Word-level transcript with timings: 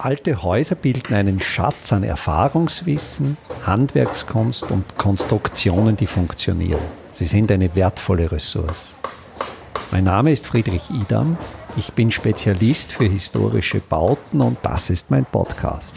Alte 0.00 0.44
Häuser 0.44 0.76
bilden 0.76 1.12
einen 1.12 1.40
Schatz 1.40 1.92
an 1.92 2.04
Erfahrungswissen, 2.04 3.36
Handwerkskunst 3.66 4.70
und 4.70 4.96
Konstruktionen, 4.96 5.96
die 5.96 6.06
funktionieren. 6.06 6.80
Sie 7.10 7.24
sind 7.24 7.50
eine 7.50 7.74
wertvolle 7.74 8.30
Ressource. 8.30 8.96
Mein 9.90 10.04
Name 10.04 10.30
ist 10.30 10.46
Friedrich 10.46 10.88
Idam. 10.90 11.36
Ich 11.76 11.92
bin 11.94 12.12
Spezialist 12.12 12.92
für 12.92 13.06
historische 13.06 13.80
Bauten 13.80 14.40
und 14.40 14.58
das 14.62 14.88
ist 14.88 15.10
mein 15.10 15.24
Podcast. 15.24 15.96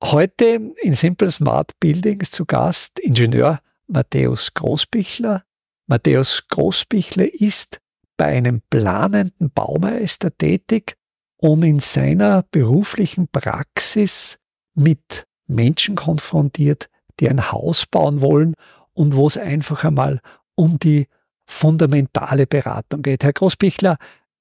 Heute 0.00 0.72
in 0.82 0.94
Simple 0.94 1.32
Smart 1.32 1.72
Buildings 1.80 2.30
zu 2.30 2.44
Gast 2.44 3.00
Ingenieur 3.00 3.58
Matthäus 3.88 4.54
Großbichler. 4.54 5.42
Matthäus 5.88 6.46
Großbichler 6.48 7.34
ist 7.34 7.80
bei 8.16 8.26
einem 8.26 8.62
planenden 8.70 9.50
Baumeister 9.50 10.30
tätig 10.30 10.94
und 11.44 11.62
in 11.62 11.78
seiner 11.78 12.42
beruflichen 12.50 13.28
Praxis 13.28 14.38
mit 14.74 15.26
Menschen 15.46 15.94
konfrontiert, 15.94 16.86
die 17.20 17.28
ein 17.28 17.52
Haus 17.52 17.84
bauen 17.84 18.22
wollen 18.22 18.54
und 18.94 19.14
wo 19.14 19.26
es 19.26 19.36
einfach 19.36 19.84
einmal 19.84 20.20
um 20.54 20.78
die 20.78 21.06
fundamentale 21.44 22.46
Beratung 22.46 23.02
geht. 23.02 23.24
Herr 23.24 23.34
Großbichler, 23.34 23.98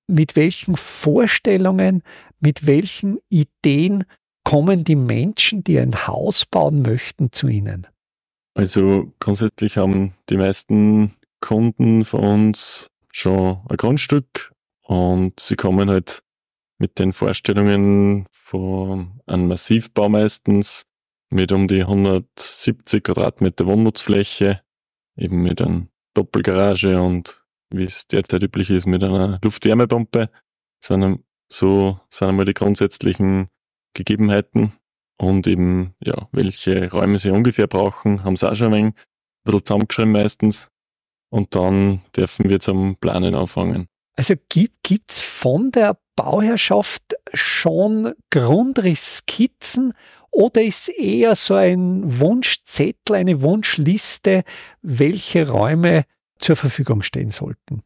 mit 0.07 0.37
welchen 0.37 0.77
Vorstellungen, 0.77 2.03
mit 2.39 2.67
welchen 2.67 3.19
Ideen 3.27 4.05
kommen 4.45 4.85
die 4.85 4.95
Menschen, 4.95 5.61
die 5.61 5.79
ein 5.79 6.07
Haus 6.07 6.45
bauen 6.45 6.83
möchten, 6.83 7.33
zu 7.33 7.49
Ihnen? 7.49 7.85
Also 8.53 9.11
grundsätzlich 9.19 9.75
haben 9.75 10.13
die 10.29 10.37
meisten 10.37 11.11
Kunden 11.41 12.05
von 12.05 12.21
uns 12.21 12.87
schon 13.11 13.57
ein 13.67 13.75
Grundstück 13.75 14.53
und 14.83 15.37
sie 15.37 15.57
kommen 15.57 15.89
halt 15.89 16.23
mit 16.77 16.99
den 16.99 17.13
Vorstellungen 17.13 18.27
von 18.31 19.21
einem 19.25 19.47
Massivbau 19.47 20.09
meistens 20.09 20.85
mit 21.29 21.51
um 21.51 21.67
die 21.67 21.81
170 21.81 23.03
Quadratmeter 23.03 23.65
Wohnnutzfläche, 23.65 24.61
eben 25.17 25.41
mit 25.41 25.61
einer 25.61 25.87
Doppelgarage 26.13 27.01
und 27.01 27.43
wie 27.71 27.83
es 27.83 28.07
derzeit 28.07 28.43
üblich 28.43 28.69
ist, 28.69 28.85
mit 28.85 29.03
einer 29.03 29.39
Luftwärmepumpe. 29.43 30.29
Sind 30.83 31.23
so 31.51 31.99
sind 32.09 32.29
einmal 32.29 32.45
die 32.45 32.53
grundsätzlichen 32.53 33.47
Gegebenheiten 33.93 34.73
und 35.17 35.47
eben, 35.47 35.95
ja, 36.03 36.27
welche 36.31 36.91
Räume 36.91 37.19
sie 37.19 37.29
ungefähr 37.29 37.67
brauchen, 37.67 38.23
haben 38.23 38.37
sie 38.37 38.49
auch 38.49 38.55
schon 38.55 38.67
ein, 38.67 38.73
wenig, 38.73 38.93
ein 38.93 39.03
bisschen 39.43 39.65
zusammengeschrieben 39.65 40.11
meistens. 40.11 40.69
Und 41.29 41.55
dann 41.55 42.01
dürfen 42.15 42.49
wir 42.49 42.59
zum 42.59 42.95
Planen 42.97 43.33
anfangen. 43.33 43.87
Also 44.15 44.35
gibt 44.49 45.11
es 45.11 45.21
von 45.21 45.71
der 45.71 45.97
Bauherrschaft 46.15 47.15
schon 47.33 48.13
Grundrissskizzen 48.29 49.93
oder 50.31 50.61
ist 50.61 50.89
eher 50.89 51.35
so 51.35 51.55
ein 51.55 52.01
Wunschzettel, 52.19 53.15
eine 53.15 53.41
Wunschliste, 53.41 54.43
welche 54.81 55.49
Räume 55.49 56.05
zur 56.37 56.55
Verfügung 56.55 57.03
stehen 57.03 57.29
sollten? 57.29 57.83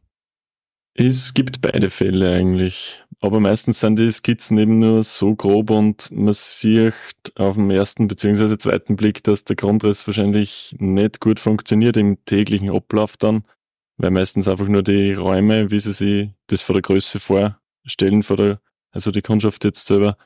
Es 0.94 1.32
gibt 1.34 1.60
beide 1.60 1.90
Fälle 1.90 2.32
eigentlich. 2.32 3.02
Aber 3.20 3.40
meistens 3.40 3.80
sind 3.80 3.98
die 3.98 4.10
Skizzen 4.10 4.58
eben 4.58 4.78
nur 4.78 5.04
so 5.04 5.34
grob 5.34 5.70
und 5.70 6.10
man 6.10 6.34
sieht 6.34 6.94
auf 7.34 7.56
dem 7.56 7.70
ersten 7.70 8.08
bzw. 8.08 8.58
zweiten 8.58 8.96
Blick, 8.96 9.22
dass 9.24 9.44
der 9.44 9.56
Grundriss 9.56 10.06
wahrscheinlich 10.06 10.74
nicht 10.78 11.20
gut 11.20 11.40
funktioniert 11.40 11.96
im 11.96 12.24
täglichen 12.24 12.70
Ablauf 12.70 13.16
dann, 13.16 13.44
weil 13.96 14.10
meistens 14.10 14.46
einfach 14.46 14.68
nur 14.68 14.82
die 14.82 15.14
Räume, 15.14 15.70
wie 15.70 15.80
sie 15.80 15.92
sich 15.92 16.30
das 16.46 16.62
von 16.62 16.74
der 16.74 16.82
Größe 16.82 17.18
vor 17.18 17.60
Stellen 17.88 18.22
von 18.22 18.36
der, 18.36 18.60
also 18.92 19.10
die 19.10 19.22
Kundschaft 19.22 19.64
jetzt 19.64 19.86
selber, 19.86 20.16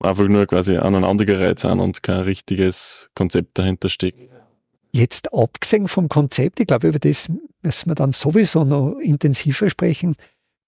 einfach 0.00 0.28
nur 0.28 0.46
quasi 0.46 0.76
aneinandergereiht 0.76 1.58
sind 1.58 1.80
und 1.80 2.02
kein 2.02 2.20
richtiges 2.20 3.10
Konzept 3.14 3.58
dahinter 3.58 3.88
steckt. 3.88 4.30
Jetzt 4.92 5.32
abgesehen 5.32 5.88
vom 5.88 6.08
Konzept, 6.08 6.60
ich 6.60 6.66
glaube, 6.66 6.88
über 6.88 6.98
das 6.98 7.30
müssen 7.62 7.90
wir 7.90 7.94
dann 7.94 8.12
sowieso 8.12 8.64
noch 8.64 8.98
intensiver 9.00 9.68
sprechen, 9.68 10.16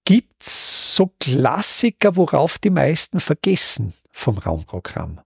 gibt 0.05 0.43
es 0.43 0.97
so 0.97 1.13
Klassiker, 1.21 2.17
worauf 2.17 2.59
die 2.59 2.71
meisten 2.71 3.21
vergessen 3.21 3.93
vom 4.11 4.39
Raumprogramm? 4.39 5.21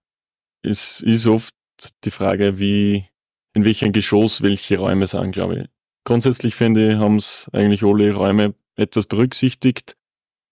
Es 0.63 1.01
ist 1.01 1.27
oft 1.27 1.55
die 2.05 2.11
Frage, 2.11 2.59
wie, 2.59 3.07
in 3.55 3.65
welchem 3.65 3.93
Geschoss 3.93 4.43
welche 4.43 4.79
Räume 4.79 5.07
sind, 5.07 5.33
glaube 5.33 5.63
ich. 5.63 5.69
Grundsätzlich 6.05 6.55
finde 6.55 6.93
ich, 6.93 6.95
haben 6.97 7.17
es 7.17 7.49
eigentlich 7.53 7.83
alle 7.83 8.13
Räume 8.15 8.55
etwas 8.77 9.07
berücksichtigt. 9.07 9.97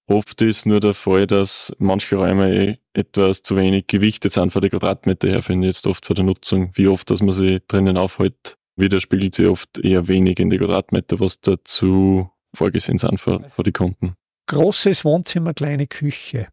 Oft 0.09 0.43
ist 0.43 0.67
nur 0.67 0.81
der 0.81 0.95
Fall, 0.95 1.27
dass 1.27 1.73
manche 1.79 2.17
Räume 2.17 2.53
eh 2.53 2.79
etwas 2.93 3.43
zu 3.43 3.57
wenig 3.57 3.87
gewichtet 3.87 4.33
sind 4.33 4.53
von 4.53 4.61
den 4.61 4.71
Quadratmeter 4.71 5.29
her, 5.29 5.43
finde 5.43 5.69
ich 5.69 5.77
jetzt 5.77 5.87
oft 5.87 6.05
von 6.05 6.17
der 6.17 6.25
Nutzung. 6.25 6.71
Wie 6.75 6.89
oft, 6.89 7.09
dass 7.11 7.23
man 7.23 7.33
sie 7.33 7.61
drinnen 7.67 7.97
aufhält, 7.97 8.59
widerspiegelt 8.77 9.35
sie 9.35 9.47
oft 9.47 9.79
eher 9.79 10.09
wenig 10.09 10.39
in 10.41 10.51
die 10.51 10.59
Quadratmeter, 10.59 11.21
was 11.21 11.41
dazu 11.41 12.31
vorgesehen 12.55 12.99
sind 12.99 13.19
für, 13.19 13.49
für 13.49 13.63
die 13.63 13.73
Kunden. 13.73 14.15
Großes 14.49 15.05
Wohnzimmer, 15.05 15.55
kleine 15.55 15.87
Küche. 15.87 16.49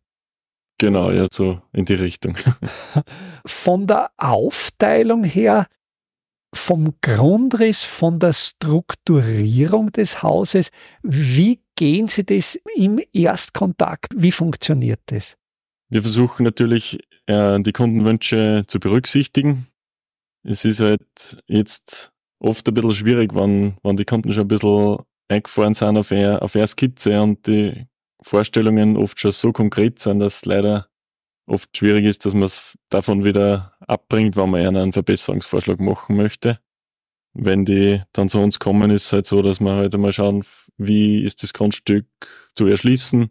Genau, 0.78 1.12
ja, 1.12 1.28
so 1.30 1.62
in 1.74 1.86
die 1.86 1.96
Richtung. 1.96 2.38
Von 3.46 3.86
der 3.86 4.12
Aufteilung 4.16 5.26
her, 5.26 5.68
vom 6.56 6.96
Grundriss, 7.02 7.84
von 7.84 8.20
der 8.20 8.34
Strukturierung 8.34 9.92
des 9.92 10.24
Hauses, 10.24 10.72
wie 11.04 11.62
gehen 11.80 12.08
Sie 12.10 12.26
das 12.26 12.60
im 12.76 13.00
Erstkontakt? 13.14 14.12
Wie 14.14 14.34
funktioniert 14.34 15.00
das? 15.06 15.38
Wir 15.88 16.02
versuchen 16.02 16.44
natürlich, 16.44 17.00
äh, 17.26 17.58
die 17.62 17.72
Kundenwünsche 17.72 18.66
zu 18.68 18.82
berücksichtigen. 18.82 19.68
Es 20.44 20.66
ist 20.66 20.82
halt 20.82 21.42
jetzt 21.48 22.12
oft 22.40 22.68
ein 22.68 22.74
bisschen 22.74 22.92
schwierig, 22.92 23.34
wenn, 23.34 23.78
wenn 23.82 23.96
die 23.96 24.04
Kunden 24.04 24.34
schon 24.34 24.44
ein 24.44 24.48
bisschen 24.50 24.98
eingefahren 25.30 25.74
sind 25.74 25.98
auf 25.98 26.12
eine, 26.12 26.42
auf 26.42 26.54
eine 26.54 26.68
Skizze 26.68 27.22
und 27.22 27.48
die 27.48 27.88
Vorstellungen 28.22 28.98
oft 28.98 29.18
schon 29.18 29.32
so 29.32 29.54
konkret 29.54 30.00
sind, 30.00 30.20
dass 30.20 30.38
es 30.38 30.46
leider 30.46 30.90
oft 31.48 31.76
schwierig 31.78 32.04
ist, 32.04 32.26
dass 32.26 32.34
man 32.34 32.44
es 32.44 32.78
davon 32.90 33.24
wieder 33.24 33.74
abbringt, 33.88 34.36
wenn 34.36 34.50
man 34.50 34.76
einen 34.76 34.92
Verbesserungsvorschlag 34.92 35.80
machen 35.80 36.18
möchte 36.18 36.60
wenn 37.34 37.66
die 37.66 38.02
dann 38.14 38.30
zu 38.30 38.40
uns 38.40 38.60
kommen, 38.60 38.92
ist 38.92 39.06
es 39.06 39.14
halt 39.14 39.28
so, 39.28 39.42
dass 39.42 39.60
wir 39.60 39.76
halt 39.76 39.94
einmal 39.94 40.14
schauen, 40.14 40.44
wie 40.80 41.22
ist 41.22 41.44
das 41.44 41.54
Grundstück 41.54 42.08
zu 42.56 42.66
erschließen, 42.66 43.30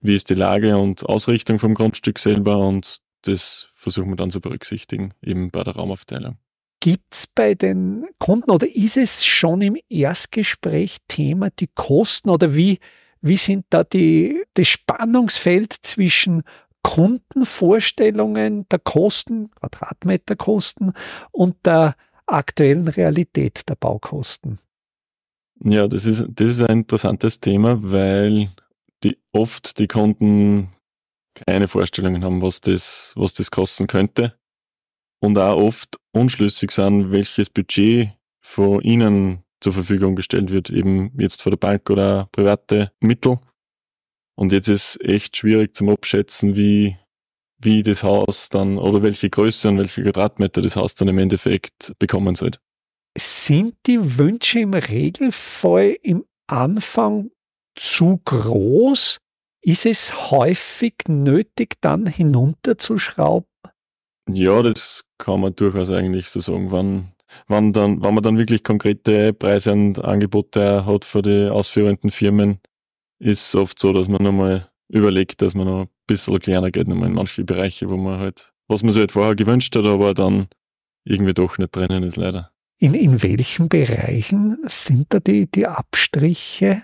wie 0.00 0.14
ist 0.14 0.28
die 0.28 0.34
Lage 0.34 0.76
und 0.76 1.06
Ausrichtung 1.06 1.58
vom 1.58 1.74
Grundstück 1.74 2.18
selber 2.18 2.58
und 2.58 2.98
das 3.22 3.68
versuchen 3.72 4.10
wir 4.10 4.16
dann 4.16 4.32
zu 4.32 4.40
berücksichtigen, 4.40 5.14
eben 5.22 5.50
bei 5.50 5.62
der 5.62 5.76
Raumaufteilung. 5.76 6.36
Gibt 6.80 7.14
es 7.14 7.28
bei 7.28 7.54
den 7.54 8.08
Kunden 8.18 8.50
oder 8.50 8.66
ist 8.66 8.96
es 8.96 9.24
schon 9.24 9.62
im 9.62 9.76
Erstgespräch 9.88 10.96
Thema 11.06 11.50
die 11.50 11.68
Kosten 11.72 12.28
oder 12.28 12.56
wie, 12.56 12.80
wie 13.20 13.36
sind 13.36 13.66
da 13.70 13.84
die, 13.84 14.42
das 14.54 14.66
Spannungsfeld 14.66 15.72
zwischen 15.82 16.42
Kundenvorstellungen 16.82 18.66
der 18.68 18.80
Kosten, 18.80 19.52
Quadratmeterkosten 19.52 20.92
und 21.30 21.64
der 21.64 21.94
aktuellen 22.26 22.88
Realität 22.88 23.68
der 23.68 23.76
Baukosten? 23.76 24.58
Ja, 25.64 25.86
das 25.86 26.06
ist, 26.06 26.26
das 26.28 26.50
ist 26.50 26.62
ein 26.62 26.78
interessantes 26.78 27.38
Thema, 27.38 27.78
weil 27.80 28.50
die, 29.04 29.18
oft 29.32 29.78
die 29.78 29.86
Kunden 29.86 30.72
keine 31.34 31.68
Vorstellungen 31.68 32.24
haben, 32.24 32.42
was 32.42 32.60
das, 32.60 33.12
was 33.16 33.34
das 33.34 33.50
kosten 33.50 33.86
könnte. 33.86 34.34
Und 35.20 35.38
auch 35.38 35.56
oft 35.56 35.98
unschlüssig 36.12 36.72
sind, 36.72 37.12
welches 37.12 37.48
Budget 37.48 38.10
von 38.44 38.80
ihnen 38.82 39.44
zur 39.60 39.72
Verfügung 39.72 40.16
gestellt 40.16 40.50
wird, 40.50 40.68
eben 40.70 41.12
jetzt 41.18 41.42
von 41.42 41.50
der 41.50 41.58
Bank 41.58 41.88
oder 41.90 42.28
private 42.32 42.90
Mittel. 43.00 43.38
Und 44.34 44.50
jetzt 44.50 44.68
ist 44.68 45.00
echt 45.00 45.36
schwierig 45.36 45.76
zum 45.76 45.88
Abschätzen, 45.90 46.56
wie, 46.56 46.96
wie 47.58 47.84
das 47.84 48.02
Haus 48.02 48.48
dann 48.48 48.78
oder 48.78 49.02
welche 49.02 49.30
Größe 49.30 49.68
und 49.68 49.78
welche 49.78 50.02
Quadratmeter 50.02 50.60
das 50.60 50.74
Haus 50.74 50.96
dann 50.96 51.06
im 51.06 51.18
Endeffekt 51.18 51.92
bekommen 52.00 52.34
soll. 52.34 52.50
Sind 53.16 53.74
die 53.86 54.18
Wünsche 54.18 54.60
im 54.60 54.74
Regelfall 54.74 55.96
im 56.02 56.24
Anfang 56.46 57.30
zu 57.74 58.20
groß? 58.24 59.18
Ist 59.64 59.86
es 59.86 60.30
häufig 60.30 60.94
nötig, 61.06 61.76
dann 61.80 62.06
hinunterzuschrauben? 62.06 63.48
Ja, 64.28 64.62
das 64.62 65.04
kann 65.18 65.40
man 65.40 65.54
durchaus 65.54 65.90
eigentlich 65.90 66.28
so 66.30 66.40
sagen. 66.40 66.72
Wenn, 66.72 67.12
wenn, 67.48 67.72
dann, 67.72 68.02
wenn 68.02 68.14
man 68.14 68.22
dann 68.22 68.38
wirklich 68.38 68.64
konkrete 68.64 69.32
Preise 69.32 69.72
und 69.72 69.98
Angebote 69.98 70.86
hat 70.86 71.04
für 71.04 71.22
die 71.22 71.48
ausführenden 71.48 72.10
Firmen, 72.10 72.60
ist 73.18 73.46
es 73.48 73.54
oft 73.54 73.78
so, 73.78 73.92
dass 73.92 74.08
man 74.08 74.22
nochmal 74.22 74.70
überlegt, 74.88 75.42
dass 75.42 75.54
man 75.54 75.66
noch 75.66 75.82
ein 75.82 75.90
bisschen 76.06 76.38
kleiner 76.40 76.70
geht, 76.70 76.88
nochmal 76.88 77.08
in 77.08 77.14
manche 77.14 77.44
Bereiche, 77.44 77.88
wo 77.88 77.96
man 77.96 78.18
halt, 78.18 78.52
was 78.68 78.82
man 78.82 78.92
sich 78.92 79.00
halt 79.00 79.12
vorher 79.12 79.36
gewünscht 79.36 79.74
hat, 79.76 79.84
aber 79.84 80.14
dann 80.14 80.48
irgendwie 81.04 81.34
doch 81.34 81.58
nicht 81.58 81.74
drinnen 81.74 82.02
ist, 82.02 82.16
leider. 82.16 82.51
In, 82.82 82.94
in 82.94 83.22
welchen 83.22 83.68
Bereichen 83.68 84.58
sind 84.66 85.06
da 85.10 85.20
die, 85.20 85.48
die 85.48 85.68
Abstriche? 85.68 86.82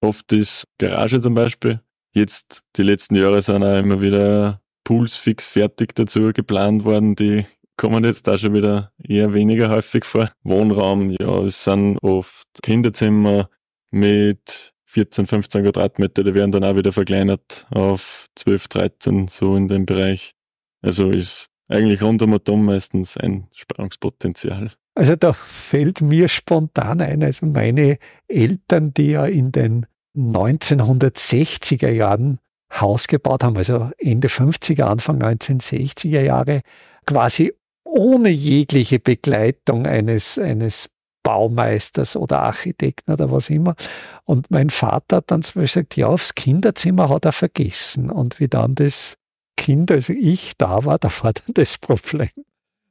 Oft 0.00 0.32
ist 0.32 0.62
Garage 0.78 1.20
zum 1.20 1.34
Beispiel, 1.34 1.80
Jetzt, 2.12 2.62
die 2.76 2.84
letzten 2.84 3.16
Jahre 3.16 3.42
sind 3.42 3.64
auch 3.64 3.78
immer 3.78 4.00
wieder 4.00 4.62
Pools 4.84 5.16
fix 5.16 5.48
fertig 5.48 5.96
dazu 5.96 6.32
geplant 6.32 6.84
worden, 6.84 7.16
die 7.16 7.46
kommen 7.76 8.04
jetzt 8.04 8.28
da 8.28 8.38
schon 8.38 8.54
wieder 8.54 8.92
eher 9.02 9.34
weniger 9.34 9.70
häufig 9.70 10.04
vor. 10.04 10.30
Wohnraum, 10.44 11.10
ja, 11.10 11.40
es 11.40 11.64
sind 11.64 11.98
oft 12.00 12.46
Kinderzimmer 12.62 13.50
mit 13.90 14.72
14, 14.84 15.26
15 15.26 15.64
Quadratmeter, 15.64 16.22
die 16.22 16.34
werden 16.34 16.52
dann 16.52 16.64
auch 16.64 16.76
wieder 16.76 16.92
verkleinert 16.92 17.66
auf 17.70 18.28
12, 18.36 18.68
13, 18.68 19.26
so 19.26 19.56
in 19.56 19.66
dem 19.66 19.84
Bereich. 19.84 20.36
Also 20.80 21.10
ist 21.10 21.48
eigentlich 21.66 22.02
rund 22.02 22.22
um 22.22 22.34
und 22.34 22.48
um 22.48 22.64
meistens 22.64 23.16
Einsparungspotenzial. 23.16 24.70
Also 24.98 25.14
da 25.14 25.32
fällt 25.32 26.00
mir 26.00 26.26
spontan 26.26 27.00
ein, 27.00 27.22
also 27.22 27.46
meine 27.46 27.98
Eltern, 28.26 28.92
die 28.92 29.12
ja 29.12 29.26
in 29.26 29.52
den 29.52 29.86
1960er 30.16 31.88
Jahren 31.88 32.40
Haus 32.72 33.06
gebaut 33.06 33.44
haben, 33.44 33.56
also 33.56 33.92
Ende 33.96 34.26
50er, 34.26 34.82
Anfang 34.82 35.22
1960er 35.22 36.20
Jahre, 36.22 36.62
quasi 37.06 37.52
ohne 37.84 38.30
jegliche 38.30 38.98
Begleitung 38.98 39.86
eines, 39.86 40.36
eines 40.36 40.88
Baumeisters 41.22 42.16
oder 42.16 42.40
Architekten 42.40 43.12
oder 43.12 43.30
was 43.30 43.50
immer. 43.50 43.76
Und 44.24 44.50
mein 44.50 44.68
Vater 44.68 45.18
hat 45.18 45.30
dann 45.30 45.42
zum 45.44 45.62
Beispiel 45.62 45.82
gesagt, 45.82 45.96
ja, 45.96 46.08
aufs 46.08 46.34
Kinderzimmer 46.34 47.08
hat 47.08 47.24
er 47.24 47.30
vergessen. 47.30 48.10
Und 48.10 48.40
wie 48.40 48.48
dann 48.48 48.74
das 48.74 49.14
Kind, 49.56 49.92
also 49.92 50.12
ich 50.12 50.56
da 50.58 50.84
war, 50.84 50.98
da 50.98 51.08
war 51.22 51.32
dann 51.34 51.54
das 51.54 51.78
Problem. 51.78 52.30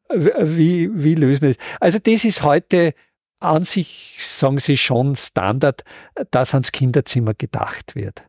Wie, 0.10 0.90
wie 0.94 1.16
lösen 1.16 1.42
wir 1.42 1.54
das? 1.54 1.64
Also 1.80 2.00
das 2.00 2.24
ist 2.24 2.44
heute 2.44 2.94
an 3.40 3.66
sich, 3.66 4.18
sagen 4.20 4.60
Sie 4.60 4.78
schon, 4.78 5.16
Standard, 5.16 5.84
dass 6.32 6.54
ans 6.54 6.72
Kinderzimmer 6.72 7.34
gedacht 7.34 7.96
wird. 7.96 8.26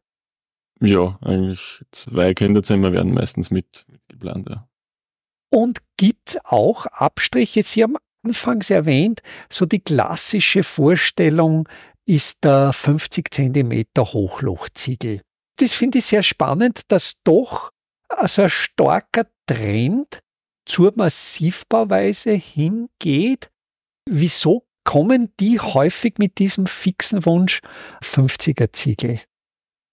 Ja, 0.81 1.19
eigentlich 1.23 1.83
zwei 1.91 2.35
Kinderzimmer 2.35 2.93
werden 2.93 3.15
meistens 3.15 3.51
mit, 3.51 3.87
geplant, 4.09 4.49
ja. 4.49 4.69
Und 5.51 5.79
gibt 5.97 6.39
auch 6.45 6.87
Abstriche, 6.87 7.63
Sie 7.63 7.83
haben 7.83 7.97
anfangs 8.25 8.71
erwähnt, 8.71 9.23
so 9.49 9.65
die 9.65 9.81
klassische 9.81 10.63
Vorstellung 10.63 11.69
ist 12.05 12.45
der 12.45 12.73
50 12.73 13.33
Zentimeter 13.33 14.05
Hochlochziegel. 14.05 15.23
Das 15.57 15.73
finde 15.73 15.99
ich 15.99 16.07
sehr 16.07 16.23
spannend, 16.23 16.83
dass 16.89 17.15
doch 17.25 17.71
also 18.09 18.43
ein 18.43 18.51
starker 18.51 19.27
Trend 19.47 20.21
zur 20.69 20.93
Massivbauweise 20.95 22.33
hingeht. 22.33 23.51
Wieso 24.09 24.67
kommen 24.85 25.33
die 25.41 25.59
häufig 25.59 26.15
mit 26.19 26.39
diesem 26.39 26.67
fixen 26.67 27.27
Wunsch 27.27 27.61
50er 28.03 28.73
Ziegel? 28.73 29.21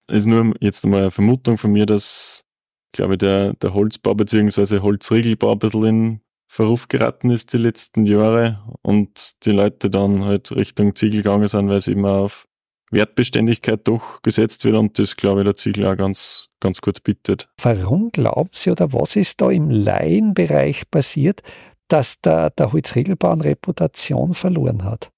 Ist 0.07 0.25
nur 0.25 0.53
jetzt 0.59 0.85
einmal 0.85 1.01
eine 1.01 1.11
Vermutung 1.11 1.57
von 1.57 1.71
mir, 1.71 1.85
dass, 1.85 2.45
glaube 2.93 3.13
ich, 3.13 3.17
der, 3.17 3.53
der 3.53 3.73
Holzbau 3.73 4.13
bzw. 4.13 4.79
Holzriegelbau 4.79 5.53
ein 5.53 5.59
bisschen 5.59 5.83
in 5.85 6.21
Verruf 6.47 6.87
geraten 6.87 7.31
ist 7.31 7.53
die 7.53 7.57
letzten 7.57 8.05
Jahre 8.05 8.63
und 8.81 9.43
die 9.45 9.51
Leute 9.51 9.89
dann 9.89 10.23
halt 10.23 10.51
Richtung 10.51 10.95
Ziegel 10.95 11.23
gegangen 11.23 11.47
sind, 11.47 11.67
weil 11.69 11.77
es 11.77 11.87
immer 11.87 12.13
auf 12.13 12.47
Wertbeständigkeit 12.91 13.81
doch 13.87 14.21
gesetzt 14.21 14.63
wird 14.63 14.75
und 14.75 14.97
das, 14.99 15.15
glaube 15.15 15.41
ich, 15.41 15.45
der 15.45 15.55
Ziegel 15.55 15.87
auch 15.87 15.97
ganz, 15.97 16.49
ganz 16.59 16.81
gut 16.81 17.03
bietet. 17.03 17.49
Warum 17.61 18.11
glauben 18.11 18.49
Sie 18.53 18.71
oder 18.71 18.93
was 18.93 19.15
ist 19.15 19.41
da 19.41 19.49
im 19.49 19.69
Laienbereich 19.69 20.89
passiert, 20.91 21.41
dass 21.87 22.19
der, 22.21 22.51
der 22.51 22.71
Holzriegelbau 22.71 23.31
an 23.31 23.41
Reputation 23.41 24.33
verloren 24.33 24.83
hat? 24.83 25.09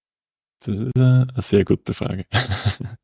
Das 0.59 0.79
ist 0.79 0.91
eine, 0.95 1.27
eine 1.31 1.41
sehr 1.41 1.65
gute 1.65 1.93
Frage. 1.93 2.25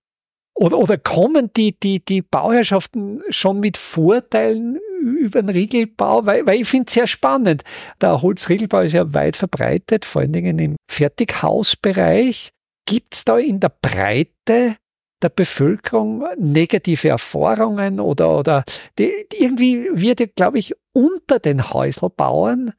oder, 0.56 0.78
oder 0.78 0.98
kommen 0.98 1.50
die, 1.56 1.78
die, 1.78 2.04
die 2.04 2.22
Bauherrschaften 2.22 3.22
schon 3.30 3.60
mit 3.60 3.78
Vorteilen 3.78 4.80
über 5.02 5.42
den 5.42 5.50
Riegelbau? 5.50 6.26
Weil, 6.26 6.46
weil 6.46 6.62
ich 6.62 6.68
finde 6.68 6.86
es 6.88 6.94
sehr 6.94 7.08
spannend. 7.08 7.64
Der 8.02 8.22
Holzriegelbau 8.22 8.82
ist 8.82 8.94
ja 8.94 9.14
weit 9.14 9.38
verbreitet, 9.38 10.06
vor 10.06 10.22
allen 10.22 10.34
Dingen 10.34 10.58
im 10.58 10.76
Fertighausbereich. 10.90 12.50
Gibt 12.86 13.16
es 13.16 13.26
da 13.26 13.38
in 13.38 13.60
der 13.60 13.74
Breite 13.82 14.78
der 15.22 15.30
Bevölkerung 15.30 16.26
negative 16.38 17.10
Erfahrungen 17.10 18.00
oder, 18.00 18.38
oder 18.38 18.64
die, 19.00 19.10
irgendwie 19.34 19.88
wird 19.94 20.20
ja, 20.20 20.26
glaube 20.26 20.60
ich, 20.60 20.74
unter 20.92 21.40
den 21.40 21.72
Häuselbauern 21.72 22.74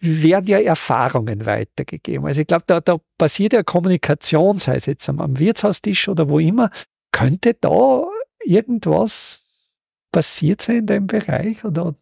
werden 0.00 0.46
ja 0.46 0.58
Erfahrungen 0.58 1.46
weitergegeben. 1.46 2.26
Also 2.26 2.40
ich 2.40 2.46
glaube, 2.46 2.64
da, 2.66 2.80
da 2.80 2.98
passiert 3.18 3.52
ja 3.52 3.62
Kommunikation, 3.62 4.58
sei 4.58 4.76
es 4.76 4.86
jetzt 4.86 5.08
am, 5.08 5.20
am 5.20 5.38
Wirtshaustisch 5.38 6.08
oder 6.08 6.28
wo 6.28 6.38
immer. 6.38 6.70
Könnte 7.12 7.54
da 7.54 8.04
irgendwas 8.44 9.44
passiert 10.10 10.62
sein 10.62 10.78
in 10.78 10.86
dem 10.86 11.06
Bereich? 11.06 11.64
Oder? 11.64 11.94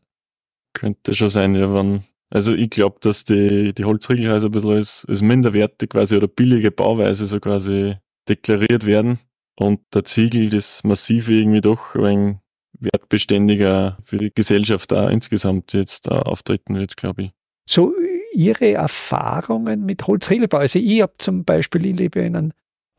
Könnte 0.73 1.15
schon 1.15 1.29
sein, 1.29 1.55
ja, 1.55 1.73
wenn, 1.75 2.05
also 2.31 2.55
ich 2.55 2.71
glaube, 2.71 2.97
dass 3.01 3.25
die, 3.25 3.73
die 3.73 3.85
Holzriegelhäuser 3.85 4.49
ein 4.49 4.53
bisschen 4.53 4.73
als, 4.73 5.07
als 5.09 5.23
minderwertig 5.23 5.91
quasi 5.91 6.17
oder 6.17 6.29
billige 6.29 6.71
Bauweise 6.71 7.27
so 7.27 7.41
quasi 7.41 7.97
deklariert 8.29 8.87
werden 8.87 9.19
und 9.57 9.81
der 9.95 10.05
Ziegel 10.05 10.51
das 10.51 10.85
Massive 10.85 11.33
irgendwie 11.33 11.61
doch 11.61 11.95
ein 11.95 12.41
wertbeständiger 12.79 13.99
für 14.05 14.19
die 14.19 14.33
Gesellschaft 14.33 14.93
da 14.93 15.09
insgesamt 15.09 15.73
jetzt 15.73 16.11
auftreten 16.11 16.77
wird, 16.77 16.97
glaube 16.97 17.23
ich 17.23 17.31
so 17.69 17.93
Ihre 18.33 18.73
Erfahrungen 18.73 19.85
mit 19.85 20.07
Holzriegelbau. 20.07 20.59
Also 20.59 20.79
ich 20.79 21.03
habe 21.03 21.15
zum 21.19 21.45
Beispiel, 21.45 21.85
ich 21.87 21.99
lebe 21.99 22.21
in 22.21 22.37
einem 22.37 22.53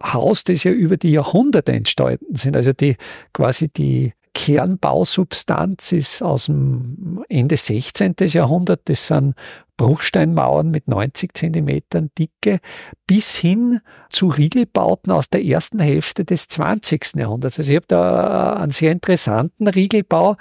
Haus, 0.03 0.43
das 0.43 0.63
ja 0.63 0.71
über 0.71 0.97
die 0.97 1.11
Jahrhunderte 1.11 1.71
entstanden 1.71 2.35
sind. 2.35 2.55
Also 2.55 2.73
die 2.73 2.95
quasi 3.33 3.69
die 3.69 4.13
Kernbausubstanz 4.33 5.91
ist 5.91 6.21
aus 6.21 6.45
dem 6.45 7.23
Ende 7.29 7.57
16. 7.57 8.15
Jahrhundert. 8.19 8.81
Das 8.85 9.07
sind 9.07 9.35
Bruchsteinmauern 9.77 10.69
mit 10.69 10.87
90 10.87 11.33
Zentimetern 11.33 12.09
Dicke 12.17 12.59
bis 13.07 13.37
hin 13.37 13.79
zu 14.09 14.27
Riegelbauten 14.27 15.11
aus 15.11 15.29
der 15.29 15.43
ersten 15.43 15.79
Hälfte 15.79 16.25
des 16.25 16.47
20. 16.47 17.15
Jahrhunderts. 17.15 17.59
Also 17.59 17.71
ich 17.71 17.75
habe 17.77 17.87
da 17.87 18.53
einen 18.53 18.71
sehr 18.71 18.91
interessanten 18.91 19.67
Riegelbau. 19.67 20.35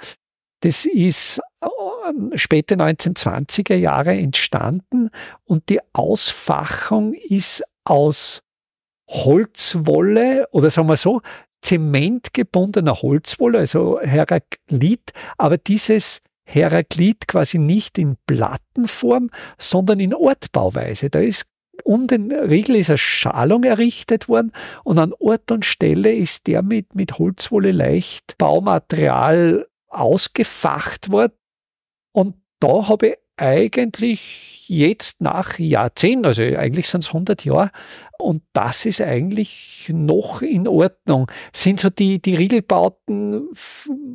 Das 0.61 0.85
ist 0.85 1.41
späte 2.35 2.75
1920er 2.75 3.75
Jahre 3.75 4.11
entstanden 4.11 5.09
und 5.45 5.69
die 5.69 5.79
Ausfachung 5.93 7.13
ist 7.13 7.63
aus 7.85 8.41
Holzwolle 9.09 10.47
oder 10.51 10.69
sagen 10.69 10.87
wir 10.87 10.97
so, 10.97 11.21
zementgebundener 11.61 13.01
Holzwolle, 13.01 13.59
also 13.59 13.99
Heraklit, 14.01 15.11
aber 15.37 15.57
dieses 15.57 16.21
Heraklit 16.43 17.27
quasi 17.27 17.59
nicht 17.59 17.97
in 17.97 18.17
Plattenform, 18.25 19.29
sondern 19.57 19.99
in 19.99 20.13
Ortbauweise. 20.13 21.09
Da 21.09 21.19
ist 21.19 21.45
um 21.83 22.07
den 22.07 22.31
Riegel 22.31 22.75
ist 22.75 22.89
eine 22.89 22.97
Schalung 22.97 23.63
errichtet 23.63 24.27
worden 24.27 24.51
und 24.83 24.99
an 24.99 25.13
Ort 25.17 25.51
und 25.51 25.65
Stelle 25.65 26.13
ist 26.13 26.47
der 26.47 26.61
mit, 26.61 26.95
mit 26.95 27.19
Holzwolle 27.19 27.71
leicht 27.71 28.37
Baumaterial 28.37 29.67
ausgefacht 29.87 31.11
worden. 31.11 31.33
Und 32.11 32.35
da 32.59 32.89
habe 32.89 33.07
ich 33.07 33.17
eigentlich 33.37 34.58
jetzt 34.69 35.21
nach 35.21 35.59
Jahrzehnten, 35.59 36.25
also 36.25 36.41
eigentlich 36.41 36.87
sind 36.87 37.03
es 37.03 37.09
100 37.09 37.43
Jahre, 37.43 37.71
und 38.17 38.43
das 38.53 38.85
ist 38.85 39.01
eigentlich 39.01 39.89
noch 39.93 40.41
in 40.41 40.67
Ordnung. 40.67 41.31
Sind 41.53 41.79
so 41.79 41.89
die, 41.89 42.21
die 42.21 42.35
Riegelbauten, 42.35 43.47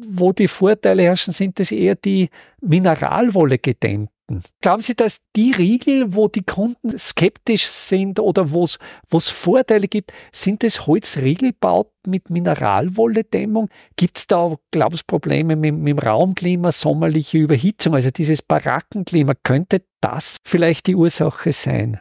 wo 0.09 0.33
die 0.33 0.49
Vorteile 0.49 1.03
herrschen, 1.03 1.33
sind 1.33 1.59
das 1.59 1.73
eher 1.73 1.95
die 1.95 2.29
Mineralwolle 2.61 3.59
gedämmt 3.59 4.11
Glauben 4.63 4.81
Sie, 4.81 4.95
dass 4.95 5.19
die 5.37 5.53
Riegel, 5.53 6.15
wo 6.15 6.29
die 6.29 6.45
Kunden 6.45 6.99
skeptisch 6.99 7.67
sind 7.67 8.19
oder 8.21 8.51
wo 8.53 8.65
es 8.65 9.29
Vorteile 9.29 9.87
gibt, 9.87 10.13
sind 10.33 10.65
es 10.65 10.87
Holzriegelbauten 10.87 11.93
mit 12.07 12.31
Mineralwolledämmung? 12.31 13.69
Gibt 13.97 14.19
es 14.19 14.27
da, 14.27 14.57
glauben 14.71 14.97
Sie, 14.97 15.03
Probleme 15.07 15.57
mit, 15.57 15.75
mit 15.75 15.89
dem 15.89 15.99
Raumklima, 15.99 16.73
sommerliche 16.73 17.37
Überhitzung, 17.37 17.95
also 17.95 18.11
dieses 18.11 18.41
Barackenklima? 18.41 19.35
Könnte 19.43 19.83
das 20.01 20.39
vielleicht 20.43 20.87
die 20.87 20.97
Ursache 20.97 21.53
sein? 21.53 22.01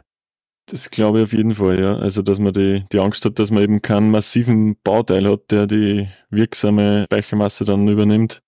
Das 0.70 0.90
glaube 0.90 1.18
ich 1.18 1.24
auf 1.24 1.32
jeden 1.34 1.54
Fall, 1.54 1.78
ja. 1.78 1.96
Also, 1.96 2.22
dass 2.22 2.38
man 2.38 2.54
die, 2.54 2.86
die 2.90 2.98
Angst 2.98 3.26
hat, 3.26 3.38
dass 3.38 3.50
man 3.50 3.62
eben 3.62 3.82
keinen 3.82 4.10
massiven 4.10 4.76
Bauteil 4.82 5.28
hat, 5.28 5.50
der 5.50 5.66
die 5.66 6.08
wirksame 6.30 7.04
Speichermasse 7.04 7.66
dann 7.66 7.86
übernimmt 7.86 8.40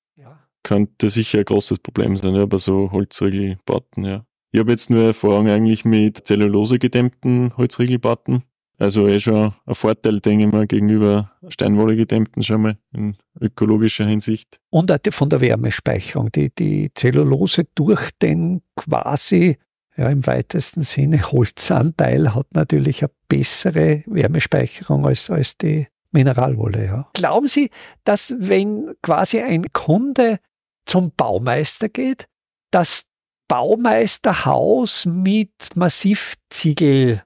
könnte 0.67 1.11
sicher 1.11 1.39
ein 1.39 1.45
großes 1.45 1.79
Problem 1.79 2.17
sein, 2.17 2.35
ja, 2.35 2.45
bei 2.45 2.59
so 2.59 2.91
Holzriegelbauten, 2.91 4.05
ja. 4.05 4.27
Ich 4.51 4.59
habe 4.59 4.73
jetzt 4.73 4.91
nur 4.91 5.05
Erfahrung 5.05 5.49
eigentlich 5.49 5.85
mit 5.85 6.27
Zellulose 6.27 6.79
gedämmten 6.79 7.57
Holzriegelbauten. 7.57 8.43
Also 8.79 9.07
eh 9.07 9.21
schon 9.21 9.53
ein 9.65 9.75
Vorteil, 9.75 10.21
denke 10.21 10.47
ich 10.47 10.53
mal, 10.53 10.67
gegenüber 10.67 11.31
Steinwolle 11.49 11.95
gedämmten 11.95 12.43
schon 12.43 12.63
mal 12.63 12.79
in 12.93 13.17
ökologischer 13.41 14.07
Hinsicht. 14.07 14.59
Und 14.71 14.91
auch 14.91 14.99
von 15.11 15.31
der 15.31 15.41
Wärmespeicherung. 15.41 16.33
Die, 16.33 16.53
die 16.55 16.91
Zellulose 16.95 17.67
durch 17.75 18.11
den 18.21 18.63
quasi 18.75 19.57
ja, 19.97 20.11
im 20.11 20.27
weitesten 20.27 20.83
Sinne 20.83 21.23
Holzanteil 21.23 22.35
hat 22.35 22.47
natürlich 22.55 23.03
eine 23.03 23.13
bessere 23.29 24.03
Wärmespeicherung 24.07 25.07
als, 25.07 25.31
als 25.31 25.57
die 25.57 25.87
Mineralwolle, 26.11 26.87
ja. 26.87 27.09
Glauben 27.15 27.47
Sie, 27.47 27.71
dass 28.05 28.35
wenn 28.39 28.95
quasi 29.03 29.41
ein 29.41 29.73
Kunde 29.73 30.39
zum 30.87 31.13
Baumeister 31.17 31.89
geht, 31.89 32.27
das 32.71 33.07
Baumeisterhaus 33.49 35.07
mit 35.07 35.53
Massivziegel 35.75 37.23